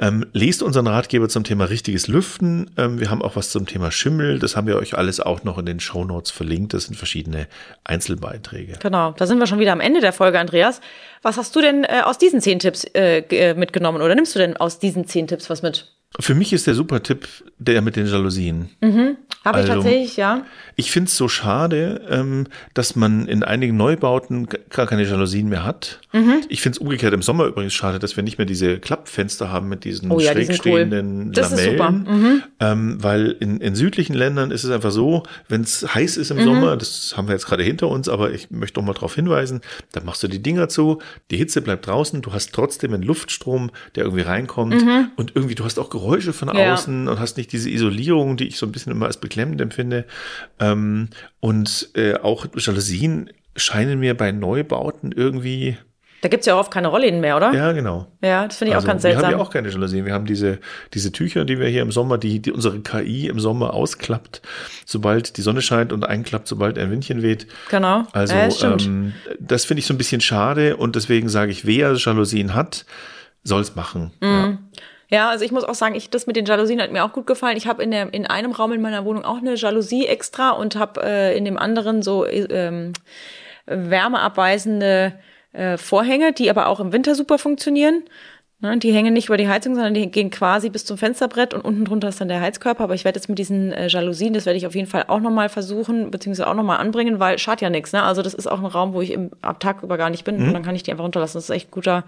Ähm, 0.00 0.26
lest 0.32 0.62
unseren 0.62 0.86
Ratgeber 0.86 1.28
zum 1.28 1.42
Thema 1.42 1.64
richtiges 1.64 2.06
Lüften. 2.06 2.70
Ähm, 2.76 3.00
wir 3.00 3.10
haben 3.10 3.20
auch 3.20 3.34
was 3.34 3.50
zum 3.50 3.66
Thema 3.66 3.90
Schimmel. 3.90 4.38
Das 4.38 4.54
haben 4.54 4.68
wir 4.68 4.76
euch 4.76 4.96
alles 4.96 5.18
auch 5.18 5.42
noch 5.42 5.58
in 5.58 5.66
den 5.66 5.80
Show 5.80 6.04
Notes 6.04 6.30
verlinkt. 6.30 6.72
Das 6.72 6.84
sind 6.84 6.94
verschiedene 6.94 7.48
Einzelbeiträge. 7.82 8.74
Genau, 8.78 9.10
da 9.10 9.26
sind 9.26 9.40
wir 9.40 9.48
schon 9.48 9.58
wieder 9.58 9.72
am 9.72 9.80
Ende 9.80 10.00
der 10.00 10.12
Folge, 10.12 10.38
Andreas. 10.38 10.80
Was 11.22 11.36
hast 11.36 11.56
du 11.56 11.60
denn 11.60 11.82
äh, 11.82 12.02
aus 12.04 12.16
diesen 12.16 12.40
zehn 12.40 12.60
Tipps 12.60 12.84
äh, 12.94 13.24
äh 13.28 13.54
mitgenommen 13.54 14.02
oder 14.02 14.14
nimmst 14.14 14.36
du 14.36 14.38
denn 14.38 14.56
aus 14.56 14.78
diesen 14.78 15.04
zehn 15.04 15.26
Tipps 15.26 15.50
was 15.50 15.62
mit? 15.62 15.97
Für 16.20 16.34
mich 16.34 16.52
ist 16.54 16.66
der 16.66 16.74
super 16.74 17.02
Tipp 17.02 17.28
der 17.58 17.82
mit 17.82 17.94
den 17.96 18.06
Jalousien. 18.06 18.70
Habe 18.80 19.60
ich 19.60 19.70
Also- 19.70 19.74
tatsächlich, 19.74 20.16
ja. 20.16 20.44
Ich 20.74 20.90
finde 20.90 21.08
es 21.08 21.16
so 21.16 21.28
schade, 21.28 22.06
ähm, 22.08 22.46
dass 22.72 22.96
man 22.96 23.26
in 23.26 23.42
einigen 23.42 23.76
Neubauten 23.76 24.46
gar 24.70 24.86
keine 24.86 25.02
Jalousien 25.04 25.48
mehr 25.48 25.64
hat. 25.64 26.00
Mhm. 26.12 26.40
Ich 26.48 26.62
finde 26.62 26.76
es 26.76 26.78
umgekehrt 26.78 27.12
im 27.12 27.20
Sommer 27.22 27.44
übrigens 27.46 27.74
schade, 27.74 27.98
dass 27.98 28.16
wir 28.16 28.22
nicht 28.22 28.38
mehr 28.38 28.46
diese 28.46 28.78
Klappfenster 28.78 29.50
haben 29.50 29.68
mit 29.68 29.84
diesen 29.84 30.10
Oh 30.10 30.18
ja, 30.18 30.32
die 30.34 30.46
schräg 30.46 30.50
cool. 30.50 30.56
stehenden 30.60 31.32
Das 31.32 31.52
ist 31.52 31.64
super. 31.64 31.90
Mhm. 31.90 32.42
Ähm, 32.60 33.02
weil 33.02 33.32
in, 33.40 33.60
in 33.60 33.74
südlichen 33.74 34.14
Ländern 34.14 34.50
ist 34.50 34.64
es 34.64 34.70
einfach 34.70 34.92
so, 34.92 35.24
wenn 35.48 35.60
es 35.60 35.94
heiß 35.94 36.16
ist 36.16 36.32
Mhm. 36.32 36.38
im 36.38 36.44
Sommer, 36.44 36.76
das 36.76 37.14
haben 37.16 37.28
wir 37.28 37.34
jetzt 37.34 37.46
gerade 37.46 37.62
hinter 37.64 37.88
uns, 37.88 38.08
aber 38.08 38.32
ich 38.32 38.50
möchte 38.50 38.80
noch 38.80 38.86
mal 38.86 38.94
darauf 38.94 39.14
hinweisen, 39.14 39.60
dann 39.92 40.04
machst 40.06 40.22
du 40.22 40.28
die 40.28 40.42
Dinger 40.42 40.68
zu, 40.68 41.00
die 41.30 41.36
Hitze 41.36 41.60
bleibt 41.60 41.86
draußen, 41.86 42.22
du 42.22 42.32
hast 42.32 42.52
trotzdem 42.54 42.94
einen 42.94 43.02
Luftstrom, 43.02 43.70
der 43.94 44.04
irgendwie 44.04 44.22
reinkommt 44.22 44.82
und 45.16 45.32
irgendwie 45.36 45.54
du 45.54 45.64
hast 45.64 45.78
auch 45.78 45.90
Geräusche 45.98 46.32
von. 46.32 46.54
Ja. 46.56 46.74
außen 46.74 47.08
und 47.08 47.18
hast 47.20 47.36
nicht 47.36 47.52
diese 47.52 47.70
Isolierung, 47.70 48.36
die 48.36 48.48
ich 48.48 48.56
so 48.58 48.66
ein 48.66 48.72
bisschen 48.72 48.92
immer 48.92 49.06
als 49.06 49.18
beklemmend 49.18 49.60
empfinde. 49.60 50.04
Ähm, 50.60 51.08
und 51.40 51.90
äh, 51.94 52.14
auch 52.14 52.46
Jalousien 52.56 53.30
scheinen 53.56 53.98
mir 53.98 54.16
bei 54.16 54.30
Neubauten 54.32 55.10
irgendwie, 55.12 55.76
Da 56.22 56.28
gibt's 56.28 56.46
ja 56.46 56.54
auch 56.54 56.60
oft 56.60 56.70
keine 56.72 56.88
Rollläden 56.88 57.20
mehr, 57.20 57.36
oder? 57.36 57.52
ja 57.52 57.72
genau. 57.72 58.06
Ja, 58.22 58.46
das 58.46 58.58
finde 58.58 58.70
ich 58.70 58.74
Also, 58.76 58.86
auch 58.86 58.88
ganz 58.90 59.02
Wir 59.02 59.10
haben 59.10 59.20
seltsam. 59.20 59.32
ja 59.32 59.44
auch 59.44 59.50
keine 59.50 59.68
Jalousien. 59.68 60.04
Wir 60.06 60.12
haben 60.14 60.26
diese, 60.26 60.58
diese 60.94 61.10
Tücher, 61.12 61.44
die 61.44 61.58
wir 61.58 61.66
hier 61.68 61.82
im 61.82 61.90
Sommer, 61.92 62.18
die, 62.18 62.40
die 62.40 62.52
unsere 62.52 62.80
KI 62.80 63.26
im 63.28 63.40
Sommer 63.40 63.74
ausklappt, 63.74 64.42
sobald 64.86 65.36
die 65.36 65.42
Sonne 65.42 65.60
scheint 65.62 65.92
und 65.92 66.04
einklappt, 66.04 66.46
sobald 66.48 66.78
ein 66.78 66.90
Windchen 66.90 67.22
weht. 67.22 67.46
genau. 67.70 68.04
Also 68.12 68.34
ja, 68.34 68.46
das 68.46 68.62
ähm, 68.62 69.12
das 69.40 69.64
finde 69.64 69.80
ich 69.80 69.86
so 69.86 69.94
ein 69.94 69.98
bisschen 69.98 70.20
schade 70.20 70.76
und 70.76 70.94
deswegen 70.96 71.28
sage 71.28 71.50
ich, 71.52 71.66
wer 71.66 71.92
Jalousien 71.94 72.54
hat, 72.54 72.84
soll 73.44 73.62
es 73.62 73.74
machen. 73.76 74.12
Mhm. 74.20 74.28
Ja. 74.28 74.58
Ja, 75.10 75.30
also 75.30 75.44
ich 75.44 75.52
muss 75.52 75.64
auch 75.64 75.74
sagen, 75.74 75.94
ich, 75.94 76.10
das 76.10 76.26
mit 76.26 76.36
den 76.36 76.44
Jalousien 76.44 76.80
hat 76.82 76.92
mir 76.92 77.02
auch 77.04 77.12
gut 77.12 77.26
gefallen. 77.26 77.56
Ich 77.56 77.66
habe 77.66 77.82
in, 77.82 77.90
der- 77.90 78.12
in 78.12 78.26
einem 78.26 78.52
Raum 78.52 78.72
in 78.72 78.82
meiner 78.82 79.04
Wohnung 79.06 79.24
auch 79.24 79.38
eine 79.38 79.54
Jalousie 79.54 80.06
extra 80.06 80.50
und 80.50 80.76
habe 80.76 81.02
äh, 81.02 81.36
in 81.36 81.44
dem 81.46 81.56
anderen 81.58 82.02
so 82.02 82.26
ähm, 82.26 82.92
wärmeabweisende 83.66 85.14
äh, 85.52 85.76
Vorhänge, 85.76 86.32
die 86.32 86.50
aber 86.50 86.66
auch 86.68 86.80
im 86.80 86.92
Winter 86.92 87.14
super 87.14 87.38
funktionieren. 87.38 88.02
Ne, 88.60 88.76
die 88.76 88.92
hängen 88.92 89.14
nicht 89.14 89.26
über 89.28 89.36
die 89.36 89.48
Heizung, 89.48 89.76
sondern 89.76 89.94
die 89.94 90.10
gehen 90.10 90.30
quasi 90.30 90.68
bis 90.68 90.84
zum 90.84 90.98
Fensterbrett 90.98 91.54
und 91.54 91.60
unten 91.60 91.84
drunter 91.84 92.08
ist 92.08 92.20
dann 92.20 92.26
der 92.26 92.40
Heizkörper. 92.40 92.82
Aber 92.82 92.94
ich 92.94 93.04
werde 93.04 93.16
jetzt 93.18 93.28
mit 93.28 93.38
diesen 93.38 93.72
äh, 93.72 93.86
Jalousien, 93.86 94.34
das 94.34 94.46
werde 94.46 94.56
ich 94.56 94.66
auf 94.66 94.74
jeden 94.74 94.88
Fall 94.88 95.04
auch 95.06 95.20
nochmal 95.20 95.48
versuchen, 95.48 96.10
beziehungsweise 96.10 96.48
auch 96.50 96.54
nochmal 96.54 96.78
anbringen, 96.78 97.20
weil 97.20 97.38
schadet 97.38 97.60
ja 97.60 97.70
nichts. 97.70 97.92
Ne? 97.92 98.02
Also 98.02 98.20
das 98.20 98.34
ist 98.34 98.48
auch 98.48 98.58
ein 98.58 98.66
Raum, 98.66 98.94
wo 98.94 99.00
ich 99.00 99.12
im, 99.12 99.30
am 99.42 99.58
Tag 99.60 99.84
über 99.84 99.96
gar 99.96 100.10
nicht 100.10 100.24
bin 100.24 100.36
und 100.48 100.52
dann 100.54 100.64
kann 100.64 100.74
ich 100.74 100.82
die 100.82 100.90
einfach 100.90 101.04
runterlassen. 101.04 101.36
Das 101.38 101.44
ist 101.44 101.50
echt 101.54 101.68
ein 101.68 101.70
guter, 101.70 102.02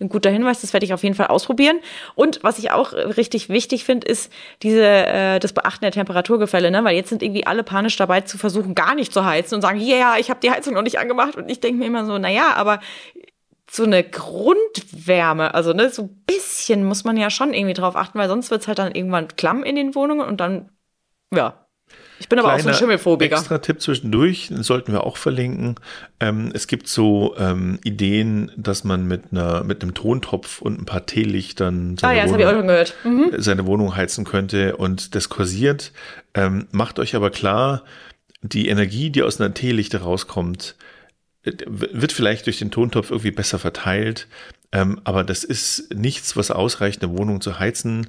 ein 0.00 0.08
guter 0.08 0.30
Hinweis, 0.30 0.60
das 0.60 0.72
werde 0.72 0.86
ich 0.86 0.94
auf 0.94 1.02
jeden 1.02 1.14
Fall 1.14 1.26
ausprobieren. 1.26 1.80
Und 2.14 2.40
was 2.42 2.58
ich 2.58 2.70
auch 2.70 2.92
richtig 2.92 3.48
wichtig 3.48 3.84
finde, 3.84 4.06
ist 4.06 4.32
diese 4.62 4.84
äh, 4.84 5.38
das 5.40 5.52
Beachten 5.52 5.82
der 5.82 5.92
Temperaturgefälle, 5.92 6.70
ne? 6.70 6.84
Weil 6.84 6.94
jetzt 6.94 7.08
sind 7.08 7.22
irgendwie 7.22 7.46
alle 7.46 7.64
panisch 7.64 7.96
dabei 7.96 8.20
zu 8.20 8.38
versuchen, 8.38 8.74
gar 8.74 8.94
nicht 8.94 9.12
zu 9.12 9.24
heizen 9.24 9.56
und 9.56 9.62
sagen, 9.62 9.80
ja, 9.80 9.96
yeah, 9.96 10.18
ich 10.18 10.30
habe 10.30 10.40
die 10.40 10.50
Heizung 10.50 10.74
noch 10.74 10.82
nicht 10.82 10.98
angemacht. 10.98 11.36
Und 11.36 11.50
ich 11.50 11.60
denke 11.60 11.78
mir 11.78 11.86
immer 11.86 12.04
so, 12.04 12.16
na 12.18 12.30
ja, 12.30 12.54
aber 12.54 12.80
so 13.70 13.84
eine 13.84 14.02
Grundwärme, 14.02 15.54
also 15.54 15.72
ne, 15.72 15.90
so 15.90 16.02
ein 16.02 16.24
bisschen 16.26 16.84
muss 16.84 17.04
man 17.04 17.16
ja 17.16 17.30
schon 17.30 17.52
irgendwie 17.52 17.74
drauf 17.74 17.96
achten, 17.96 18.18
weil 18.18 18.28
sonst 18.28 18.50
wird's 18.50 18.66
halt 18.66 18.78
dann 18.78 18.92
irgendwann 18.92 19.28
klamm 19.28 19.62
in 19.62 19.76
den 19.76 19.94
Wohnungen 19.94 20.26
und 20.26 20.40
dann, 20.40 20.70
ja. 21.34 21.67
Ich 22.20 22.28
bin 22.28 22.38
aber 22.38 22.54
auch 22.54 22.58
so 22.58 22.68
ein 22.68 22.74
Schimmelphobiker. 22.74 23.36
Extra 23.36 23.58
Tipp 23.58 23.80
zwischendurch, 23.80 24.48
den 24.48 24.62
sollten 24.62 24.92
wir 24.92 25.04
auch 25.04 25.16
verlinken. 25.16 25.76
Ähm, 26.20 26.50
es 26.52 26.66
gibt 26.66 26.88
so 26.88 27.34
ähm, 27.38 27.78
Ideen, 27.84 28.50
dass 28.56 28.84
man 28.84 29.06
mit 29.06 29.24
einer 29.30 29.64
mit 29.64 29.82
einem 29.82 29.94
Tontopf 29.94 30.60
und 30.60 30.80
ein 30.80 30.84
paar 30.84 31.06
Teelichtern 31.06 31.96
Ah 32.02 32.12
ja, 32.12 32.24
das 32.24 32.32
habe 32.32 32.42
ich 32.42 32.48
auch 32.48 32.52
schon 32.52 32.66
gehört. 32.66 32.94
Mhm. 33.04 33.32
seine 33.38 33.66
Wohnung 33.66 33.94
heizen 33.94 34.24
könnte 34.24 34.76
und 34.76 35.14
das 35.14 35.28
kursiert. 35.28 35.92
Ähm, 36.34 36.66
macht 36.70 36.98
euch 36.98 37.14
aber 37.14 37.30
klar, 37.30 37.82
die 38.42 38.68
Energie, 38.68 39.10
die 39.10 39.22
aus 39.22 39.40
einer 39.40 39.54
Teelichte 39.54 40.02
rauskommt, 40.02 40.76
äh, 41.44 41.52
wird 41.66 42.12
vielleicht 42.12 42.46
durch 42.46 42.58
den 42.58 42.70
Tontopf 42.70 43.10
irgendwie 43.10 43.30
besser 43.30 43.58
verteilt. 43.58 44.26
Ähm, 44.70 45.00
aber 45.04 45.24
das 45.24 45.44
ist 45.44 45.94
nichts, 45.94 46.36
was 46.36 46.50
ausreicht, 46.50 47.02
eine 47.02 47.16
Wohnung 47.16 47.40
zu 47.40 47.58
heizen. 47.58 48.08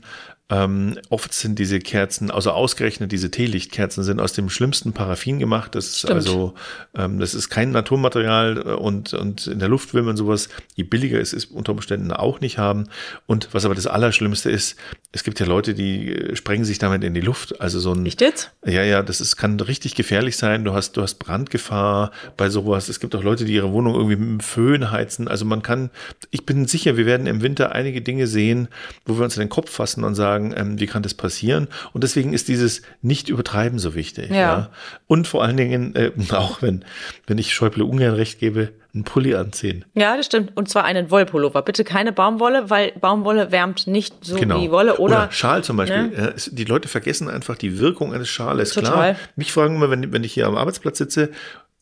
Ähm, 0.51 0.97
oft 1.09 1.33
sind 1.33 1.59
diese 1.59 1.79
Kerzen, 1.79 2.31
also 2.31 2.49
ausgerechnet 2.51 3.11
diese 3.11 3.29
Teelichtkerzen 3.29 4.03
sind 4.03 4.19
aus 4.19 4.33
dem 4.33 4.49
schlimmsten 4.49 4.93
Paraffin 4.93 5.37
gemacht. 5.37 5.75
Das 5.75 5.87
ist 5.87 5.99
Stimmt. 5.99 6.13
also, 6.13 6.55
ähm, 6.95 7.19
das 7.19 7.35
ist 7.35 7.49
kein 7.49 7.71
Naturmaterial 7.71 8.57
äh, 8.57 8.61
und, 8.71 9.13
und 9.13 9.45
in 9.45 9.59
der 9.59 9.69
Luft 9.69 9.93
will 9.93 10.01
man 10.01 10.17
sowas, 10.17 10.49
je 10.73 10.83
billiger 10.83 11.19
es 11.19 11.33
ist, 11.33 11.51
unter 11.51 11.71
Umständen 11.71 12.11
auch 12.11 12.41
nicht 12.41 12.57
haben. 12.57 12.89
Und 13.27 13.49
was 13.51 13.65
aber 13.65 13.75
das 13.75 13.85
Allerschlimmste 13.85 14.49
ist, 14.49 14.75
es 15.11 15.23
gibt 15.23 15.39
ja 15.39 15.45
Leute, 15.45 15.73
die 15.73 16.13
äh, 16.13 16.35
sprengen 16.35 16.65
sich 16.65 16.79
damit 16.79 17.03
in 17.03 17.13
die 17.13 17.21
Luft. 17.21 17.61
Also 17.61 17.79
so 17.79 17.93
ein, 17.93 18.05
Echt 18.05 18.21
jetzt? 18.21 18.51
ja, 18.65 18.83
ja, 18.83 19.03
das 19.03 19.21
ist, 19.21 19.35
kann 19.37 19.59
richtig 19.59 19.95
gefährlich 19.95 20.37
sein. 20.37 20.63
Du 20.63 20.73
hast, 20.73 20.97
du 20.97 21.01
hast 21.01 21.15
Brandgefahr 21.15 22.11
bei 22.37 22.49
sowas. 22.49 22.89
Es 22.89 22.99
gibt 22.99 23.15
auch 23.15 23.23
Leute, 23.23 23.45
die 23.45 23.53
ihre 23.53 23.71
Wohnung 23.71 23.95
irgendwie 23.95 24.15
mit 24.15 24.29
dem 24.29 24.39
Föhn 24.39 24.91
heizen. 24.91 25.27
Also 25.27 25.45
man 25.45 25.61
kann, 25.61 25.89
ich 26.31 26.45
bin 26.45 26.67
sicher, 26.67 26.97
wir 26.97 27.05
werden 27.05 27.27
im 27.27 27.41
Winter 27.41 27.71
einige 27.71 28.01
Dinge 28.01 28.27
sehen, 28.27 28.67
wo 29.05 29.17
wir 29.17 29.23
uns 29.23 29.35
in 29.35 29.41
den 29.41 29.49
Kopf 29.49 29.69
fassen 29.71 30.03
und 30.03 30.15
sagen, 30.15 30.38
ähm, 30.39 30.79
wie 30.79 30.87
kann 30.87 31.03
das 31.03 31.13
passieren? 31.13 31.67
Und 31.93 32.03
deswegen 32.03 32.33
ist 32.33 32.47
dieses 32.47 32.81
Nicht-Übertreiben 33.01 33.79
so 33.79 33.95
wichtig. 33.95 34.31
Ja. 34.31 34.69
Und 35.07 35.27
vor 35.27 35.43
allen 35.43 35.57
Dingen, 35.57 35.95
äh, 35.95 36.11
auch 36.31 36.61
wenn, 36.61 36.85
wenn 37.27 37.37
ich 37.37 37.53
Schäuble 37.53 37.83
ungern 37.83 38.13
recht 38.13 38.39
gebe, 38.39 38.71
einen 38.93 39.03
Pulli 39.03 39.35
anziehen. 39.35 39.85
Ja, 39.93 40.17
das 40.17 40.25
stimmt. 40.25 40.57
Und 40.57 40.67
zwar 40.67 40.83
einen 40.83 41.11
Wollpullover. 41.11 41.61
Bitte 41.61 41.83
keine 41.83 42.11
Baumwolle, 42.11 42.69
weil 42.71 42.91
Baumwolle 42.99 43.51
wärmt 43.51 43.85
nicht 43.85 44.15
so 44.21 44.35
wie 44.35 44.71
Wolle. 44.71 44.97
Oder, 44.97 45.31
Schal 45.31 45.63
zum 45.63 45.77
Beispiel. 45.77 46.07
Ne? 46.07 46.17
Ja, 46.17 46.33
die 46.51 46.65
Leute 46.65 46.87
vergessen 46.87 47.29
einfach 47.29 47.55
die 47.55 47.77
Wirkung 47.79 48.13
eines 48.13 48.29
Schales. 48.29 48.73
Total. 48.73 49.13
Klar, 49.13 49.15
mich 49.35 49.53
fragen 49.53 49.75
immer, 49.75 49.91
wenn, 49.91 50.11
wenn 50.11 50.23
ich 50.23 50.33
hier 50.33 50.47
am 50.47 50.57
Arbeitsplatz 50.57 50.97
sitze, 50.97 51.29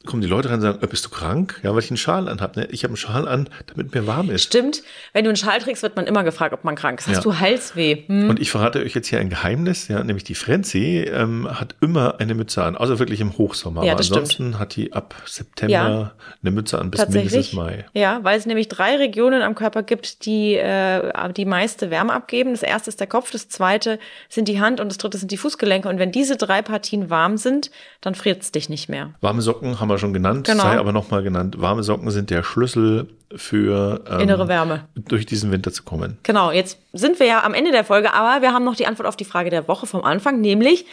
kommen 0.08 0.22
die 0.24 0.28
Leute 0.28 0.50
rein 0.50 0.56
und 0.56 0.62
sagen, 0.62 0.80
äh, 0.82 0.88
bist 0.88 1.06
du 1.06 1.10
krank? 1.10 1.60
Ja, 1.63 1.72
weil 1.74 1.80
ich 1.84 1.91
einen 1.91 1.98
Schal 1.98 2.28
anhabe. 2.28 2.62
Ne? 2.62 2.67
Ich 2.72 2.84
habe 2.84 2.89
einen 2.91 2.98
Schal 2.98 3.28
an, 3.28 3.48
damit 3.67 3.93
mir 3.93 4.08
warm 4.08 4.32
ist. 4.32 4.43
Stimmt, 4.46 4.82
wenn 5.13 5.24
du 5.24 5.30
einen 5.30 5.38
Schal 5.38 5.60
trägst, 5.60 5.84
wird 5.84 5.96
man 5.96 6.08
immer 6.08 6.24
gefragt, 6.24 6.54
ob 6.54 6.63
man 6.63 6.76
krank 6.76 7.00
ist. 7.00 7.08
Hast 7.08 7.17
Ja. 7.17 7.22
du 7.22 7.39
Halsweh? 7.39 8.04
Hm? 8.08 8.30
Und 8.30 8.39
ich 8.39 8.50
verrate 8.50 8.80
euch 8.80 8.96
jetzt 8.96 9.08
hier 9.08 9.20
ein 9.20 9.30
Geheimnis, 9.30 9.88
ja, 9.88 10.04
nämlich 10.04 10.24
die 10.24 10.34
Frenzy 10.36 11.00
ähm, 11.04 11.48
hat 11.60 11.76
immer 11.82 12.20
eine 12.20 12.34
Mütze 12.34 12.63
an, 12.63 12.76
außer 12.76 12.98
wirklich 13.00 13.22
im 13.22 13.38
Hochsommer. 13.38 13.84
Ja, 13.84 13.91
Aber 13.91 13.98
das 14.00 14.08
stimmt. 14.08 14.22
ansonsten 14.22 14.60
hat 14.60 14.76
die 14.76 14.93
ab 14.93 15.13
September 15.26 15.72
Ja. 15.72 16.12
eine 16.41 16.52
Mütze 16.52 16.80
an 16.80 16.89
bis 16.89 17.08
mindestens 17.08 17.54
Mai. 17.54 17.86
Ja, 17.93 18.20
weil 18.24 18.38
es 18.38 18.46
nämlich 18.46 18.67
drei 18.70 18.96
Regionen 18.96 19.41
am 19.41 19.54
Körper 19.56 19.84
gibt, 19.84 20.26
die 20.26 20.56
äh, 20.56 21.32
die 21.34 21.46
meiste 21.46 21.89
Wärme 21.91 22.13
abgeben. 22.13 22.52
Das 22.52 22.63
erste 22.63 22.89
ist 22.89 23.00
der 23.00 23.08
Kopf, 23.08 23.32
das 23.32 23.50
zweite 23.50 24.00
sind 24.30 24.48
die 24.48 24.60
Hand 24.62 24.80
und 24.80 24.89
das 24.89 24.98
dritte 24.98 25.17
sind 25.17 25.32
die 25.32 25.38
Fußgelenke. 25.38 25.89
Und 25.89 26.00
wenn 26.00 26.12
diese 26.12 26.38
drei 26.38 26.62
Partien 26.62 27.10
warm 27.10 27.38
sind, 27.38 27.72
dann 28.02 28.15
friert's 28.15 28.52
dich 28.52 28.70
nicht 28.70 28.89
mehr. 28.89 29.13
Warme 29.22 29.41
Socken 29.41 29.80
haben 29.80 29.89
wir 29.89 29.96
schon 29.97 30.13
genannt, 30.13 30.47
Genau. 30.47 30.63
sei 30.63 30.77
aber 30.77 30.91
nochmal 30.91 31.23
genannt. 31.23 31.55
Warme 31.60 31.83
Socken 31.83 32.10
sind 32.12 32.29
der 32.29 32.43
Schlüssel 32.43 33.07
für 33.36 34.01
ähm, 34.10 34.19
Innere 34.21 34.47
Wärme. 34.47 34.86
durch 34.95 35.25
diesen 35.25 35.51
Winter 35.51 35.71
zu 35.71 35.83
kommen. 35.83 36.17
Genau, 36.23 36.51
jetzt 36.51 36.79
sind 36.93 37.19
wir 37.19 37.27
ja 37.27 37.43
am 37.43 37.53
Ende 37.53 37.71
der 37.71 37.83
Folge, 37.83 38.13
aber 38.13 38.41
wir 38.41 38.53
haben 38.53 38.63
noch 38.65 38.75
die 38.75 38.86
Antwort 38.88 39.07
auf 39.07 39.15
die 39.17 39.25
Frage 39.25 39.49
der 39.49 39.67
Woche 39.67 39.86
vom 39.88 40.03
Anfang, 40.03 40.39
nämlich 40.41 40.86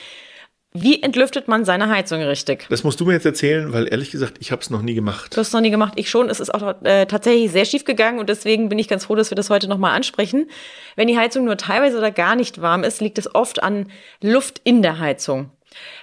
wie 0.77 1.01
entlüftet 1.05 1.47
man 1.47 1.65
seine 1.65 1.89
Heizung 1.89 2.21
richtig? 2.21 2.67
Das 2.69 2.83
musst 2.83 2.99
du 2.99 3.05
mir 3.05 3.13
jetzt 3.13 3.25
erzählen, 3.25 3.73
weil 3.73 3.87
ehrlich 3.89 4.11
gesagt, 4.11 4.39
ich 4.41 4.51
habe 4.51 4.61
es 4.61 4.71
noch 4.71 4.83
nie 4.83 4.95
gemacht. 4.95 5.33
Du 5.33 5.39
hast 5.39 5.47
es 5.49 5.53
noch 5.53 5.61
nie 5.61 5.71
gemacht, 5.71 5.93
ich 5.95 6.11
schon. 6.11 6.29
Es 6.29 6.41
ist 6.41 6.53
auch 6.53 6.83
äh, 6.83 7.07
tatsächlich 7.07 7.53
sehr 7.53 7.65
schief 7.65 7.85
gegangen 7.85 8.19
und 8.19 8.29
deswegen 8.29 8.69
bin 8.69 8.81
ich 8.81 8.89
ganz 8.89 9.05
froh, 9.05 9.15
dass 9.15 9.31
wir 9.31 9.37
das 9.37 9.51
heute 9.51 9.69
nochmal 9.69 9.95
ansprechen. 9.95 10.49
Wenn 10.97 11.07
die 11.07 11.17
Heizung 11.17 11.45
nur 11.45 11.57
teilweise 11.57 11.97
oder 11.97 12.11
gar 12.11 12.35
nicht 12.35 12.61
warm 12.61 12.83
ist, 12.83 13.01
liegt 13.01 13.19
es 13.19 13.33
oft 13.37 13.63
an 13.63 13.87
Luft 14.21 14.61
in 14.65 14.83
der 14.83 14.99
Heizung. 14.99 15.51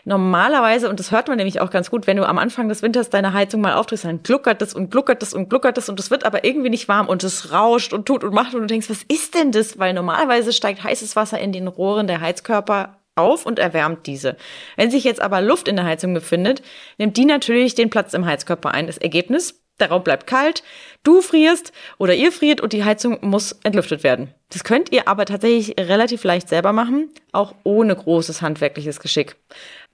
Normalerweise, 0.05 0.89
und 0.89 0.99
das 0.99 1.11
hört 1.11 1.27
man 1.27 1.37
nämlich 1.37 1.59
auch 1.61 1.69
ganz 1.69 1.89
gut, 1.89 2.07
wenn 2.07 2.17
du 2.17 2.27
am 2.27 2.37
Anfang 2.37 2.69
des 2.69 2.81
Winters 2.81 3.09
deine 3.09 3.33
Heizung 3.33 3.61
mal 3.61 3.73
aufdrehst, 3.73 4.05
dann 4.05 4.23
gluckert 4.23 4.61
es 4.61 4.73
und 4.73 4.89
gluckert 4.91 5.23
es 5.23 5.33
und 5.33 5.49
gluckert 5.49 5.77
es 5.77 5.89
und 5.89 5.99
es 5.99 6.11
wird 6.11 6.25
aber 6.25 6.43
irgendwie 6.43 6.69
nicht 6.69 6.87
warm 6.87 7.07
und 7.07 7.23
es 7.23 7.51
rauscht 7.51 7.93
und 7.93 8.05
tut 8.05 8.23
und 8.23 8.33
macht 8.33 8.53
und 8.53 8.61
du 8.61 8.67
denkst, 8.67 8.89
was 8.89 9.03
ist 9.03 9.35
denn 9.35 9.51
das? 9.51 9.79
Weil 9.79 9.93
normalerweise 9.93 10.53
steigt 10.53 10.83
heißes 10.83 11.15
Wasser 11.15 11.39
in 11.39 11.51
den 11.51 11.67
Rohren 11.67 12.07
der 12.07 12.21
Heizkörper 12.21 12.97
auf 13.15 13.45
und 13.45 13.59
erwärmt 13.59 14.07
diese. 14.07 14.37
Wenn 14.77 14.91
sich 14.91 15.03
jetzt 15.03 15.21
aber 15.21 15.41
Luft 15.41 15.67
in 15.67 15.75
der 15.75 15.85
Heizung 15.85 16.13
befindet, 16.13 16.61
nimmt 16.97 17.17
die 17.17 17.25
natürlich 17.25 17.75
den 17.75 17.89
Platz 17.89 18.13
im 18.13 18.25
Heizkörper 18.25 18.71
ein. 18.71 18.87
Das 18.87 18.97
Ergebnis, 18.97 19.60
der 19.81 19.89
Raum 19.89 20.03
bleibt 20.03 20.27
kalt, 20.27 20.63
du 21.03 21.21
frierst 21.21 21.73
oder 21.97 22.13
ihr 22.13 22.31
friert 22.31 22.61
und 22.61 22.73
die 22.73 22.83
Heizung 22.83 23.17
muss 23.21 23.53
entlüftet 23.63 24.03
werden. 24.03 24.33
Das 24.49 24.63
könnt 24.63 24.91
ihr 24.91 25.07
aber 25.07 25.25
tatsächlich 25.25 25.75
relativ 25.79 26.23
leicht 26.23 26.49
selber 26.49 26.73
machen, 26.73 27.09
auch 27.31 27.55
ohne 27.63 27.95
großes 27.95 28.41
handwerkliches 28.41 28.99
Geschick. 28.99 29.35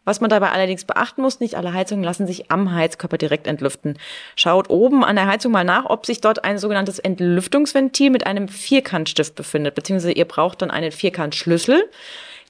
Was 0.08 0.22
man 0.22 0.30
dabei 0.30 0.52
allerdings 0.52 0.86
beachten 0.86 1.22
muss, 1.22 1.42
nicht 1.42 1.56
alle 1.56 1.74
Heizungen 1.74 2.02
lassen 2.02 2.28
sich 2.28 2.50
am 2.50 2.74
Heizkörper 2.74 3.18
direkt 3.18 3.46
entlüften. 3.46 3.98
Schaut 4.38 4.70
oben 4.70 5.04
an 5.04 5.18
der 5.18 5.28
Heizung 5.28 5.52
mal 5.52 5.66
nach, 5.66 5.84
ob 5.84 6.06
sich 6.06 6.22
dort 6.22 6.46
ein 6.46 6.58
sogenanntes 6.60 6.98
Entlüftungsventil 6.98 8.10
mit 8.10 8.26
einem 8.26 8.48
Vierkantstift 8.48 9.36
befindet, 9.36 9.76
beziehungsweise 9.76 10.14
ihr 10.14 10.24
braucht 10.24 10.62
dann 10.62 10.72
einen 10.72 10.94
Vierkantschlüssel. 10.94 11.90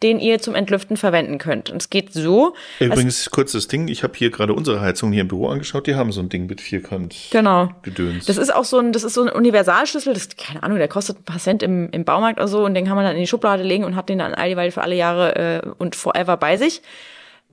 Den 0.04 0.20
ihr 0.20 0.40
zum 0.40 0.56
Entlüften 0.56 0.98
verwenden 0.98 1.38
könnt. 1.38 1.70
Und 1.70 1.82
es 1.82 1.90
geht 1.90 2.14
so. 2.14 2.54
Übrigens, 2.80 3.30
kurzes 3.32 3.68
Ding, 3.68 3.88
ich 3.88 4.04
habe 4.04 4.14
hier 4.16 4.30
gerade 4.30 4.54
unsere 4.54 4.82
Heizung 4.82 5.12
hier 5.12 5.22
im 5.22 5.28
Büro 5.28 5.48
angeschaut, 5.48 5.88
die 5.88 5.96
haben 5.96 6.12
so 6.12 6.22
ein 6.22 6.30
Ding 6.30 6.46
mit 6.46 6.62
vierkant 6.62 7.16
genau. 7.32 7.70
Gedöns. 7.82 8.26
Das 8.26 8.38
ist 8.38 8.54
auch 8.54 8.66
so 8.66 8.78
ein, 8.80 8.92
das 8.92 9.04
ist 9.04 9.14
so 9.14 9.24
ein 9.24 9.30
Universalschlüssel, 9.30 10.14
das, 10.14 10.30
keine 10.38 10.64
Ahnung, 10.64 10.78
der 10.78 10.88
kostet 10.88 11.20
ein 11.20 11.24
paar 11.24 11.40
Cent 11.40 11.64
im, 11.64 11.90
im 11.92 12.06
Baumarkt 12.06 12.40
oder 12.40 12.48
so 12.48 12.64
und 12.64 12.74
den 12.74 12.86
kann 12.86 12.96
man 12.96 13.06
dann 13.06 13.16
in 13.16 13.22
die 13.22 13.28
Schublade 13.28 13.64
legen 13.64 13.84
und 13.84 13.96
hat 13.96 14.10
den 14.10 14.20
dann 14.20 14.34
alljeweilig 14.34 14.74
für 14.74 14.84
alle 14.84 14.96
Jahre 14.96 15.36
äh, 15.36 15.70
und 15.78 15.96
forever 15.96 16.38
bei 16.38 16.58
sich. 16.58 16.82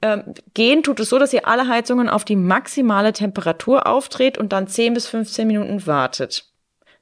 Ähm, 0.02 0.34
gehen 0.52 0.82
tut 0.82 1.00
es 1.00 1.08
so, 1.08 1.18
dass 1.18 1.32
ihr 1.32 1.48
alle 1.48 1.66
Heizungen 1.66 2.10
auf 2.10 2.26
die 2.26 2.36
maximale 2.36 3.14
Temperatur 3.14 3.86
aufdreht 3.86 4.36
und 4.36 4.52
dann 4.52 4.66
10 4.66 4.92
bis 4.92 5.06
15 5.06 5.46
Minuten 5.46 5.86
wartet. 5.86 6.44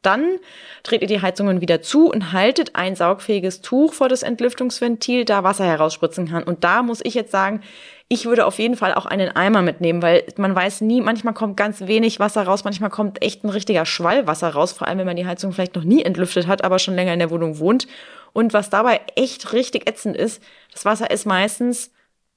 Dann 0.03 0.39
dreht 0.83 1.03
ihr 1.03 1.09
die 1.09 1.23
Heizungen 1.23 1.61
wieder 1.61 1.81
zu 1.81 2.11
und 2.11 2.33
haltet 2.33 2.75
ein 2.75 2.97
saugfähiges 2.97 3.61
Tuch 3.61 3.95
vor 3.95 4.09
das 4.09 4.23
Entlüftungsventil, 4.23 5.25
da 5.25 5.45
Wasser 5.45 5.65
herausspritzen 5.65 6.29
kann. 6.29 6.43
Und 6.43 6.65
da 6.65 6.83
muss 6.83 7.01
ich 7.05 7.15
jetzt 7.15 7.31
sagen, 7.31 7.63
ich 8.09 8.27
würde 8.27 8.45
auf 8.45 8.59
jeden 8.59 8.77
Fall 8.77 8.93
auch 8.93 9.07
einen 9.07 9.35
Eimer 9.35 9.63
mitnehmen, 9.63 10.03
weil 10.03 10.25
man 10.37 10.55
weiß 10.55 10.83
nie, 10.83 11.01
manchmal 11.01 11.33
kommt 11.33 11.57
ganz 11.57 11.87
wenig 11.87 12.21
Wasser 12.21 12.43
raus, 12.43 12.63
manchmal 12.65 12.91
kommt 12.91 13.23
echt 13.23 13.43
ein 13.43 13.49
richtiger 13.49 13.87
Schwall 13.87 14.27
Wasser 14.27 14.51
raus, 14.51 14.73
vor 14.73 14.87
allem 14.87 14.99
wenn 14.99 15.07
man 15.07 15.17
die 15.17 15.25
Heizung 15.25 15.53
vielleicht 15.53 15.77
noch 15.77 15.85
nie 15.85 16.03
entlüftet 16.03 16.47
hat, 16.47 16.63
aber 16.63 16.79
schon 16.79 16.95
länger 16.95 17.15
in 17.15 17.21
der 17.21 17.31
Wohnung 17.31 17.59
wohnt. 17.59 17.87
Und 18.35 18.53
was 18.53 18.69
dabei 18.69 19.01
echt 19.17 19.55
richtig 19.55 19.89
ätzend 19.89 20.17
ist, 20.17 20.43
das 20.73 20.85
Wasser 20.85 21.11
ist 21.11 21.25
meistens 21.25 21.91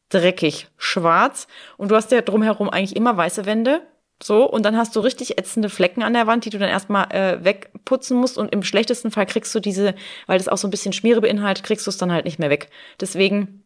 dreckig, 0.10 0.68
schwarz 0.78 1.48
und 1.78 1.90
du 1.90 1.96
hast 1.96 2.12
ja 2.12 2.22
drumherum 2.22 2.70
eigentlich 2.70 2.96
immer 2.96 3.18
weiße 3.18 3.46
Wände 3.46 3.82
so, 4.24 4.50
und 4.50 4.64
dann 4.64 4.78
hast 4.78 4.96
du 4.96 5.02
richtig 5.02 5.38
ätzende 5.38 5.70
Flecken 5.70 6.02
an 6.02 6.14
der 6.14 6.26
Wand, 6.26 6.46
die 6.46 6.50
du 6.50 6.58
dann 6.58 6.70
erstmal 6.70 7.12
äh, 7.12 7.44
wegputzen 7.44 8.18
musst. 8.18 8.38
Und 8.38 8.54
im 8.54 8.64
schlechtesten 8.64 9.12
Fall 9.12 9.26
kriegst 9.26 9.54
du 9.54 9.60
diese, 9.60 9.94
weil 10.26 10.38
das 10.38 10.48
auch 10.48 10.58
so 10.58 10.68
ein 10.68 10.72
bisschen 10.72 10.94
Schmiere 10.94 11.22
beinhaltet, 11.22 11.66
kriegst 11.66 11.86
du 11.86 11.90
es 11.90 11.98
dann 11.98 12.12
halt 12.12 12.26
nicht 12.26 12.40
mehr 12.40 12.50
weg. 12.50 12.70
Deswegen 13.00 13.64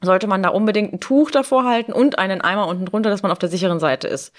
sollte 0.00 0.28
man 0.28 0.42
da 0.42 0.50
unbedingt 0.50 0.92
ein 0.92 1.00
Tuch 1.00 1.32
davor 1.32 1.64
halten 1.64 1.92
und 1.92 2.18
einen 2.18 2.40
Eimer 2.40 2.68
unten 2.68 2.86
drunter, 2.86 3.10
dass 3.10 3.22
man 3.22 3.32
auf 3.32 3.40
der 3.40 3.48
sicheren 3.48 3.80
Seite 3.80 4.06
ist. 4.06 4.32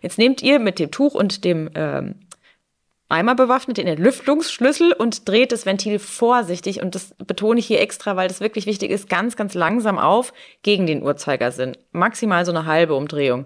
Jetzt 0.00 0.16
nehmt 0.16 0.42
ihr 0.42 0.58
mit 0.58 0.78
dem 0.78 0.90
Tuch 0.90 1.14
und 1.14 1.44
dem 1.44 1.70
ähm, 1.74 2.14
Eimer 3.12 3.34
bewaffnet 3.34 3.76
den 3.76 3.98
Lüftungsschlüssel 3.98 4.94
und 4.94 5.28
dreht 5.28 5.52
das 5.52 5.66
Ventil 5.66 5.98
vorsichtig. 5.98 6.80
Und 6.80 6.94
das 6.94 7.14
betone 7.18 7.60
ich 7.60 7.66
hier 7.66 7.82
extra, 7.82 8.16
weil 8.16 8.28
das 8.28 8.40
wirklich 8.40 8.64
wichtig 8.64 8.90
ist, 8.90 9.10
ganz, 9.10 9.36
ganz 9.36 9.52
langsam 9.52 9.98
auf 9.98 10.32
gegen 10.62 10.86
den 10.86 11.02
Uhrzeigersinn. 11.02 11.76
Maximal 11.92 12.46
so 12.46 12.52
eine 12.52 12.64
halbe 12.64 12.94
Umdrehung. 12.94 13.44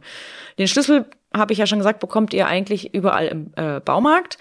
Den 0.57 0.69
Schlüssel 0.69 1.07
habe 1.39 1.53
ich 1.53 1.59
ja 1.59 1.67
schon 1.67 1.79
gesagt, 1.79 2.01
bekommt 2.01 2.35
ihr 2.35 2.47
eigentlich 2.47 2.95
überall 2.95 3.27
im 3.27 3.53
äh, 3.57 3.81
Baumarkt. 3.81 4.39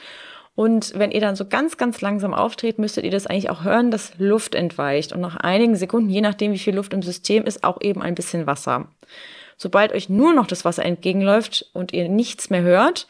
Und 0.55 0.97
wenn 0.97 1.11
ihr 1.11 1.19
dann 1.19 1.35
so 1.35 1.45
ganz, 1.45 1.77
ganz 1.77 1.99
langsam 1.99 2.33
auftretet, 2.33 2.79
müsstet 2.79 3.03
ihr 3.03 3.11
das 3.11 3.27
eigentlich 3.27 3.49
auch 3.49 3.63
hören, 3.63 3.91
dass 3.91 4.13
Luft 4.17 4.55
entweicht. 4.55 5.11
Und 5.11 5.19
nach 5.19 5.35
einigen 5.35 5.75
Sekunden, 5.75 6.09
je 6.09 6.21
nachdem, 6.21 6.53
wie 6.53 6.59
viel 6.59 6.75
Luft 6.75 6.93
im 6.93 7.01
System 7.01 7.43
ist, 7.43 7.63
auch 7.63 7.81
eben 7.81 8.01
ein 8.01 8.15
bisschen 8.15 8.47
Wasser. 8.47 8.87
Sobald 9.57 9.91
euch 9.91 10.09
nur 10.09 10.33
noch 10.33 10.47
das 10.47 10.63
Wasser 10.63 10.85
entgegenläuft 10.85 11.69
und 11.73 11.93
ihr 11.93 12.07
nichts 12.07 12.49
mehr 12.49 12.61
hört, 12.61 13.07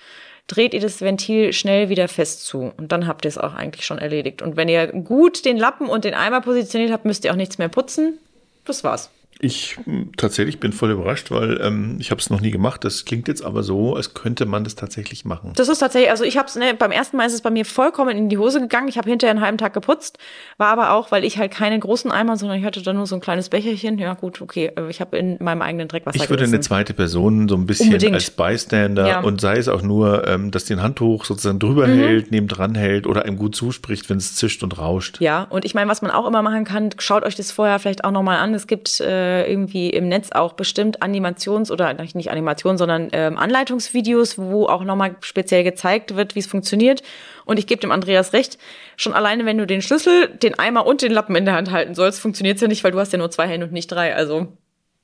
dreht 0.48 0.74
ihr 0.74 0.80
das 0.80 1.02
Ventil 1.02 1.54
schnell 1.54 1.89
wieder 1.89 2.08
fest 2.08 2.45
zu. 2.45 2.71
Und 2.78 2.91
dann 2.91 3.08
habt 3.08 3.26
ihr 3.26 3.30
es 3.30 3.38
auch 3.38 3.54
eigentlich 3.54 3.86
schon 3.86 3.98
erledigt. 4.00 4.41
Und 4.41 4.56
wenn 4.56 4.69
ihr 4.69 4.88
gut 4.88 5.45
den 5.45 5.58
Lappen 5.58 5.88
und 5.88 6.04
den 6.04 6.13
Eimer 6.13 6.41
positioniert 6.41 6.91
habt, 6.91 7.06
müsst 7.06 7.26
ihr 7.26 7.32
auch 7.32 7.38
nichts 7.38 7.58
mehr 7.58 7.69
putzen. 7.69 8.19
Das 8.65 8.84
war's. 8.84 9.10
Ich 9.46 9.78
hm, 9.86 10.12
tatsächlich 10.18 10.60
bin 10.60 10.74
voll 10.74 10.92
überrascht, 10.92 11.30
weil 11.30 11.60
ähm, 11.62 11.98
ich 12.00 12.10
habe 12.12 12.20
es 12.20 12.30
noch 12.30 12.42
nie 12.42 12.52
gemacht. 12.52 12.84
Das 12.84 13.06
klingt 13.06 13.28
jetzt 13.28 13.44
aber 13.46 13.62
so, 13.64 13.96
als 13.96 14.14
könnte 14.14 14.46
man 14.46 14.64
das 14.64 14.76
tatsächlich 14.76 15.24
machen. 15.26 15.54
Das 15.56 15.70
ist 15.70 15.80
tatsächlich, 15.80 16.10
also 16.10 16.24
ich 16.24 16.38
habe 16.38 16.48
es, 16.48 16.56
ne, 16.56 16.74
beim 16.74 16.92
ersten 16.92 17.18
Mal 17.18 17.26
ist 17.26 17.34
es 17.34 17.42
bei 17.42 17.52
mir 17.52 17.66
vollkommen 17.66 18.18
in 18.18 18.30
die 18.30 18.38
Hose 18.38 18.60
gegangen. 18.60 18.88
Ich 18.88 18.98
habe 18.98 19.10
hinterher 19.10 19.32
einen 19.36 19.42
halben 19.44 19.58
Tag 19.58 19.74
geputzt, 19.74 20.18
war 20.58 20.68
aber 20.70 20.92
auch, 20.94 21.12
weil 21.12 21.24
ich 21.24 21.38
halt 21.38 21.52
keinen 21.52 21.80
großen 21.80 22.12
Eimer, 22.12 22.38
sondern 22.38 22.58
ich 22.58 22.66
hatte 22.66 22.82
da 22.82 22.92
nur 22.94 23.06
so 23.06 23.16
ein 23.16 23.22
kleines 23.22 23.50
Becherchen. 23.50 23.98
Ja 24.00 24.14
gut, 24.16 24.42
okay, 24.42 24.72
äh, 24.76 24.90
ich 24.90 25.00
habe 25.02 25.18
in 25.18 25.38
meinem 25.40 25.62
eigenen 25.62 25.88
Dreckwasser 25.88 26.16
Ich 26.16 26.24
würde 26.30 26.38
gerissen. 26.38 26.56
eine 26.56 26.62
zweite 26.62 26.94
Person 26.94 27.48
so 27.48 27.56
ein 27.56 27.66
bisschen 27.68 27.88
Unbedingt. 27.88 28.16
als 28.16 28.32
Bystander 28.32 29.08
Ja. 29.08 29.20
und 29.22 29.42
sei 29.42 29.58
es 29.58 29.68
auch 29.68 29.82
nur, 29.84 30.28
ähm, 30.28 30.50
dass 30.52 30.66
den 30.66 30.82
Handtuch 30.82 31.26
sozusagen 31.26 31.60
drüber 31.60 31.88
Mhm. 31.88 31.94
hält, 32.00 32.32
neben 32.32 32.48
dran 32.48 32.74
hält 32.76 33.06
oder 33.06 33.26
einem 33.26 33.38
gut 33.38 33.56
zuspricht, 33.56 34.10
wenn 34.10 34.18
es 34.18 34.36
zischt 34.36 34.64
und 34.64 34.78
rauscht. 34.80 35.22
Ja, 35.22 35.44
und 35.44 35.66
ich 35.66 35.76
meine, 35.76 35.90
was 35.90 36.02
man 36.02 36.10
auch 36.12 36.26
immer 36.28 36.42
machen 36.42 36.64
kann, 36.64 36.90
schaut 36.98 37.24
euch 37.24 37.36
das 37.36 37.52
vorher 37.52 37.78
vielleicht 37.80 38.04
auch 38.04 38.12
nochmal 38.12 38.38
an. 38.40 38.54
Es 38.54 38.66
gibt 38.68 39.00
äh, 39.02 39.35
irgendwie 39.43 39.89
im 39.89 40.08
Netz 40.08 40.32
auch 40.32 40.54
bestimmt 40.54 41.02
Animations- 41.02 41.71
oder 41.71 41.93
nicht 41.93 42.32
Animations, 42.32 42.80
sondern 42.80 43.10
ähm, 43.12 43.38
Anleitungsvideos, 43.38 44.38
wo 44.38 44.67
auch 44.67 44.84
nochmal 44.84 45.15
speziell 45.21 45.63
gezeigt 45.63 46.15
wird, 46.15 46.36
wie 46.36 46.39
es 46.39 46.48
funktioniert. 46.48 47.04
Und 47.45 47.60
ich 47.60 47.67
gebe 47.67 47.82
dem 47.82 47.91
Andreas 47.91 48.34
recht, 48.34 48.58
schon 48.98 49.13
alleine, 49.13 49.45
wenn 49.45 49.58
du 49.58 49.67
den 49.67 49.82
Schlüssel, 49.82 50.28
den 50.30 50.58
Eimer 50.58 50.86
und 50.86 51.02
den 51.02 51.12
Lappen 51.12 51.36
in 51.36 51.45
der 51.45 51.54
Hand 51.56 51.71
halten 51.71 51.93
sollst, 51.95 52.19
funktioniert 52.19 52.56
es 52.56 52.62
ja 52.62 52.67
nicht, 52.67 52.84
weil 52.84 52.91
du 52.91 53.00
hast 53.00 53.12
ja 53.12 53.19
nur 53.19 53.32
zwei 53.32 53.48
Hände 53.48 53.65
und 53.67 53.74
nicht 53.74 53.88
drei. 53.88 54.15
Also 54.15 54.48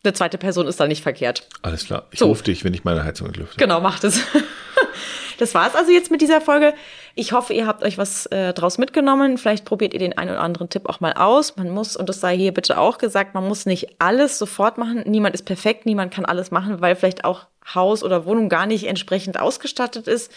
eine 0.03 0.13
zweite 0.13 0.37
Person 0.39 0.67
ist 0.67 0.79
da 0.79 0.87
nicht 0.87 1.03
verkehrt. 1.03 1.47
Alles 1.61 1.85
klar. 1.85 2.07
Ich 2.11 2.19
So. 2.19 2.25
rufe 2.27 2.43
dich, 2.43 2.63
wenn 2.63 2.73
ich 2.73 2.83
meine 2.83 3.03
Heizung 3.03 3.27
entlüfte. 3.27 3.57
Genau, 3.57 3.79
macht 3.81 4.03
es. 4.03 4.21
Das 5.37 5.55
war's 5.55 5.73
also 5.73 5.91
jetzt 5.91 6.11
mit 6.11 6.21
dieser 6.21 6.39
Folge. 6.39 6.75
Ich 7.15 7.33
hoffe, 7.33 7.53
ihr 7.53 7.67
habt 7.67 7.83
euch 7.83 7.97
was 7.97 8.25
äh, 8.27 8.53
draus 8.53 8.77
mitgenommen. 8.77 9.37
Vielleicht 9.37 9.65
probiert 9.65 9.93
ihr 9.93 9.99
den 9.99 10.17
einen 10.17 10.31
oder 10.31 10.41
anderen 10.41 10.69
Tipp 10.69 10.87
auch 10.87 10.99
mal 10.99 11.13
aus. 11.13 11.57
Man 11.57 11.69
muss, 11.69 11.95
und 11.95 12.07
das 12.09 12.21
sei 12.21 12.37
hier 12.37 12.53
bitte 12.53 12.77
auch 12.77 12.97
gesagt, 12.97 13.33
man 13.33 13.47
muss 13.47 13.65
nicht 13.65 13.95
alles 13.99 14.37
sofort 14.37 14.77
machen. 14.77 15.03
Niemand 15.05 15.35
ist 15.35 15.43
perfekt, 15.43 15.85
niemand 15.85 16.13
kann 16.13 16.25
alles 16.25 16.51
machen, 16.51 16.81
weil 16.81 16.95
vielleicht 16.95 17.25
auch 17.25 17.47
Haus 17.73 18.03
oder 18.03 18.25
Wohnung 18.25 18.49
gar 18.49 18.65
nicht 18.65 18.87
entsprechend 18.87 19.39
ausgestattet 19.39 20.07
ist. 20.07 20.31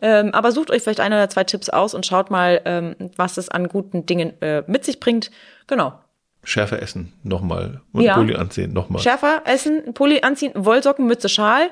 Ähm, 0.00 0.34
aber 0.34 0.52
sucht 0.52 0.70
euch 0.70 0.82
vielleicht 0.82 1.00
ein 1.00 1.12
oder 1.12 1.28
zwei 1.28 1.44
Tipps 1.44 1.68
aus 1.70 1.94
und 1.94 2.04
schaut 2.04 2.30
mal, 2.30 2.60
ähm, 2.64 2.96
was 3.16 3.36
es 3.36 3.48
an 3.48 3.68
guten 3.68 4.04
Dingen 4.04 4.34
äh, 4.42 4.64
mit 4.66 4.84
sich 4.84 5.00
bringt. 5.00 5.30
Genau. 5.68 5.94
Schärfer 6.44 6.82
essen, 6.82 7.12
nochmal. 7.22 7.82
Und 7.92 8.02
Ja. 8.02 8.14
Pulli 8.14 8.34
anziehen, 8.34 8.72
nochmal. 8.72 9.00
Schärfer 9.00 9.42
essen, 9.44 9.94
Pulli 9.94 10.22
anziehen, 10.22 10.52
Wollsocken, 10.56 11.06
Mütze, 11.06 11.28
Schal. 11.28 11.70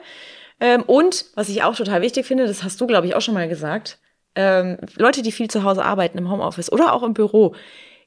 Ähm, 0.60 0.82
und, 0.82 1.24
was 1.34 1.48
ich 1.48 1.64
auch 1.64 1.74
total 1.74 2.02
wichtig 2.02 2.24
finde, 2.26 2.46
das 2.46 2.62
hast 2.62 2.80
du, 2.80 2.86
glaube 2.86 3.06
ich, 3.08 3.16
auch 3.16 3.20
schon 3.20 3.34
mal 3.34 3.48
gesagt, 3.48 3.98
ähm, 4.34 4.78
Leute, 4.96 5.22
die 5.22 5.32
viel 5.32 5.48
zu 5.48 5.64
Hause 5.64 5.84
arbeiten 5.84 6.18
im 6.18 6.30
Homeoffice 6.30 6.70
oder 6.72 6.92
auch 6.92 7.02
im 7.02 7.14
Büro, 7.14 7.54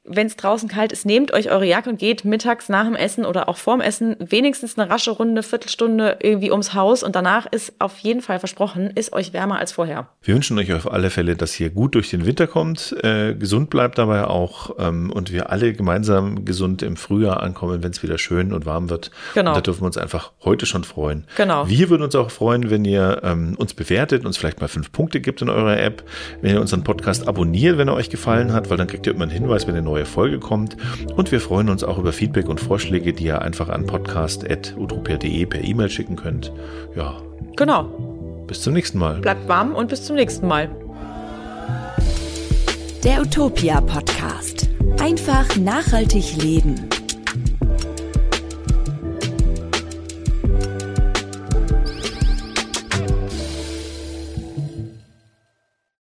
wenn 0.06 0.28
es 0.28 0.36
draußen 0.36 0.68
kalt 0.68 0.92
ist, 0.92 1.06
nehmt 1.06 1.34
euch 1.34 1.50
eure 1.50 1.66
Jacke 1.66 1.90
und 1.90 1.98
geht 1.98 2.26
mittags 2.26 2.68
nach 2.68 2.86
dem 2.86 2.96
Essen 2.96 3.26
oder 3.26 3.48
auch 3.48 3.56
vorm 3.56 3.80
Essen 3.80 4.18
wenigstens 4.20 4.78
eine 4.78 4.90
rasche 4.90 5.12
Runde, 5.12 5.44
Viertelstunde 5.44 6.18
irgendwie 6.22 6.52
ums 6.52 6.74
Haus 6.74 7.04
und 7.04 7.16
danach 7.16 7.46
ist 7.46 7.74
auf 7.80 7.98
jeden 8.00 8.22
Fall 8.22 8.40
versprochen, 8.40 8.92
ist 8.96 9.14
euch 9.14 9.32
wärmer 9.32 9.60
als 9.60 9.72
vorher. 9.72 10.08
Wir 10.22 10.36
wünschen 10.36 10.60
euch 10.60 10.74
auf 10.74 10.92
alle 10.92 11.10
Fälle, 11.10 11.38
dass 11.38 11.58
ihr 11.58 11.70
gut 11.70 11.96
durch 11.96 12.10
den 12.10 12.26
Winter 12.26 12.48
kommt, 12.48 12.96
äh, 13.02 13.34
gesund 13.34 13.70
bleibt 13.70 13.98
dabei 13.98 14.26
auch 14.26 14.76
ähm, 14.78 15.10
und 15.10 15.32
wir 15.32 15.52
alle 15.52 15.72
gemeinsam 15.72 16.44
gesund 16.44 16.82
im 16.82 16.98
Frühjahr 16.98 17.42
ankommen, 17.42 17.82
wenn 17.82 17.92
es 17.92 18.04
wieder 18.04 18.18
schön 18.18 18.52
und 18.52 18.66
warm 18.66 18.90
wird. 18.90 19.10
Genau. 19.36 19.52
Und 19.52 19.58
da 19.58 19.62
dürfen 19.62 19.82
wir 19.84 19.86
uns 19.86 19.98
einfach 19.98 20.34
heute 20.44 20.66
schon 20.66 20.84
freuen. 20.84 21.26
Genau. 21.38 21.68
Wir 21.70 21.90
würden 21.90 22.04
uns 22.04 22.16
auch 22.16 22.30
freuen, 22.30 22.70
wenn 22.70 22.84
ihr 22.84 23.22
ähm, 23.24 23.56
uns 23.58 23.74
bewertet, 23.74 24.26
uns 24.26 24.38
vielleicht 24.38 24.60
mal 24.60 24.68
fünf 24.68 24.92
Punkte 24.92 25.22
gibt 25.22 25.42
in 25.42 25.50
eurer 25.50 25.80
App, 25.80 26.04
wenn 26.42 26.56
ihr 26.56 26.62
unseren 26.62 26.84
Podcast 26.84 27.26
abonniert, 27.26 27.78
wenn 27.78 27.88
er 27.88 27.94
euch 27.94 28.10
gefallen 28.10 28.52
hat, 28.52 28.70
weil 28.70 28.76
dann 28.76 28.88
kriegt 28.88 29.08
ihr 29.08 29.14
immer 29.14 29.24
einen 29.24 29.32
Hinweis, 29.32 29.66
wenn 29.66 29.76
eine 29.76 29.93
neue 29.94 30.06
Folge 30.06 30.40
kommt. 30.40 30.76
Und 31.16 31.32
wir 31.32 31.40
freuen 31.40 31.70
uns 31.70 31.84
auch 31.84 32.00
über 32.00 32.12
Feedback 32.14 32.50
und 32.50 32.60
Vorschläge, 32.60 33.14
die 33.14 33.26
ihr 33.26 33.42
einfach 33.44 33.70
an 33.70 33.86
podcast.utopia.de 33.86 35.46
per 35.46 35.64
E-Mail 35.64 35.90
schicken 35.90 36.16
könnt. 36.16 36.52
Ja, 36.96 37.18
Genau. 37.56 37.84
bis 38.48 38.62
zum 38.62 38.74
nächsten 38.74 38.98
Mal. 38.98 39.20
Bleibt 39.20 39.48
warm 39.48 39.74
und 39.76 39.90
bis 39.90 40.04
zum 40.04 40.16
nächsten 40.16 40.48
Mal. 40.48 40.70
Der 43.04 43.22
Utopia 43.22 43.82
Podcast. 43.82 44.68
Einfach 45.00 45.56
nachhaltig 45.58 46.42
leben. 46.42 46.76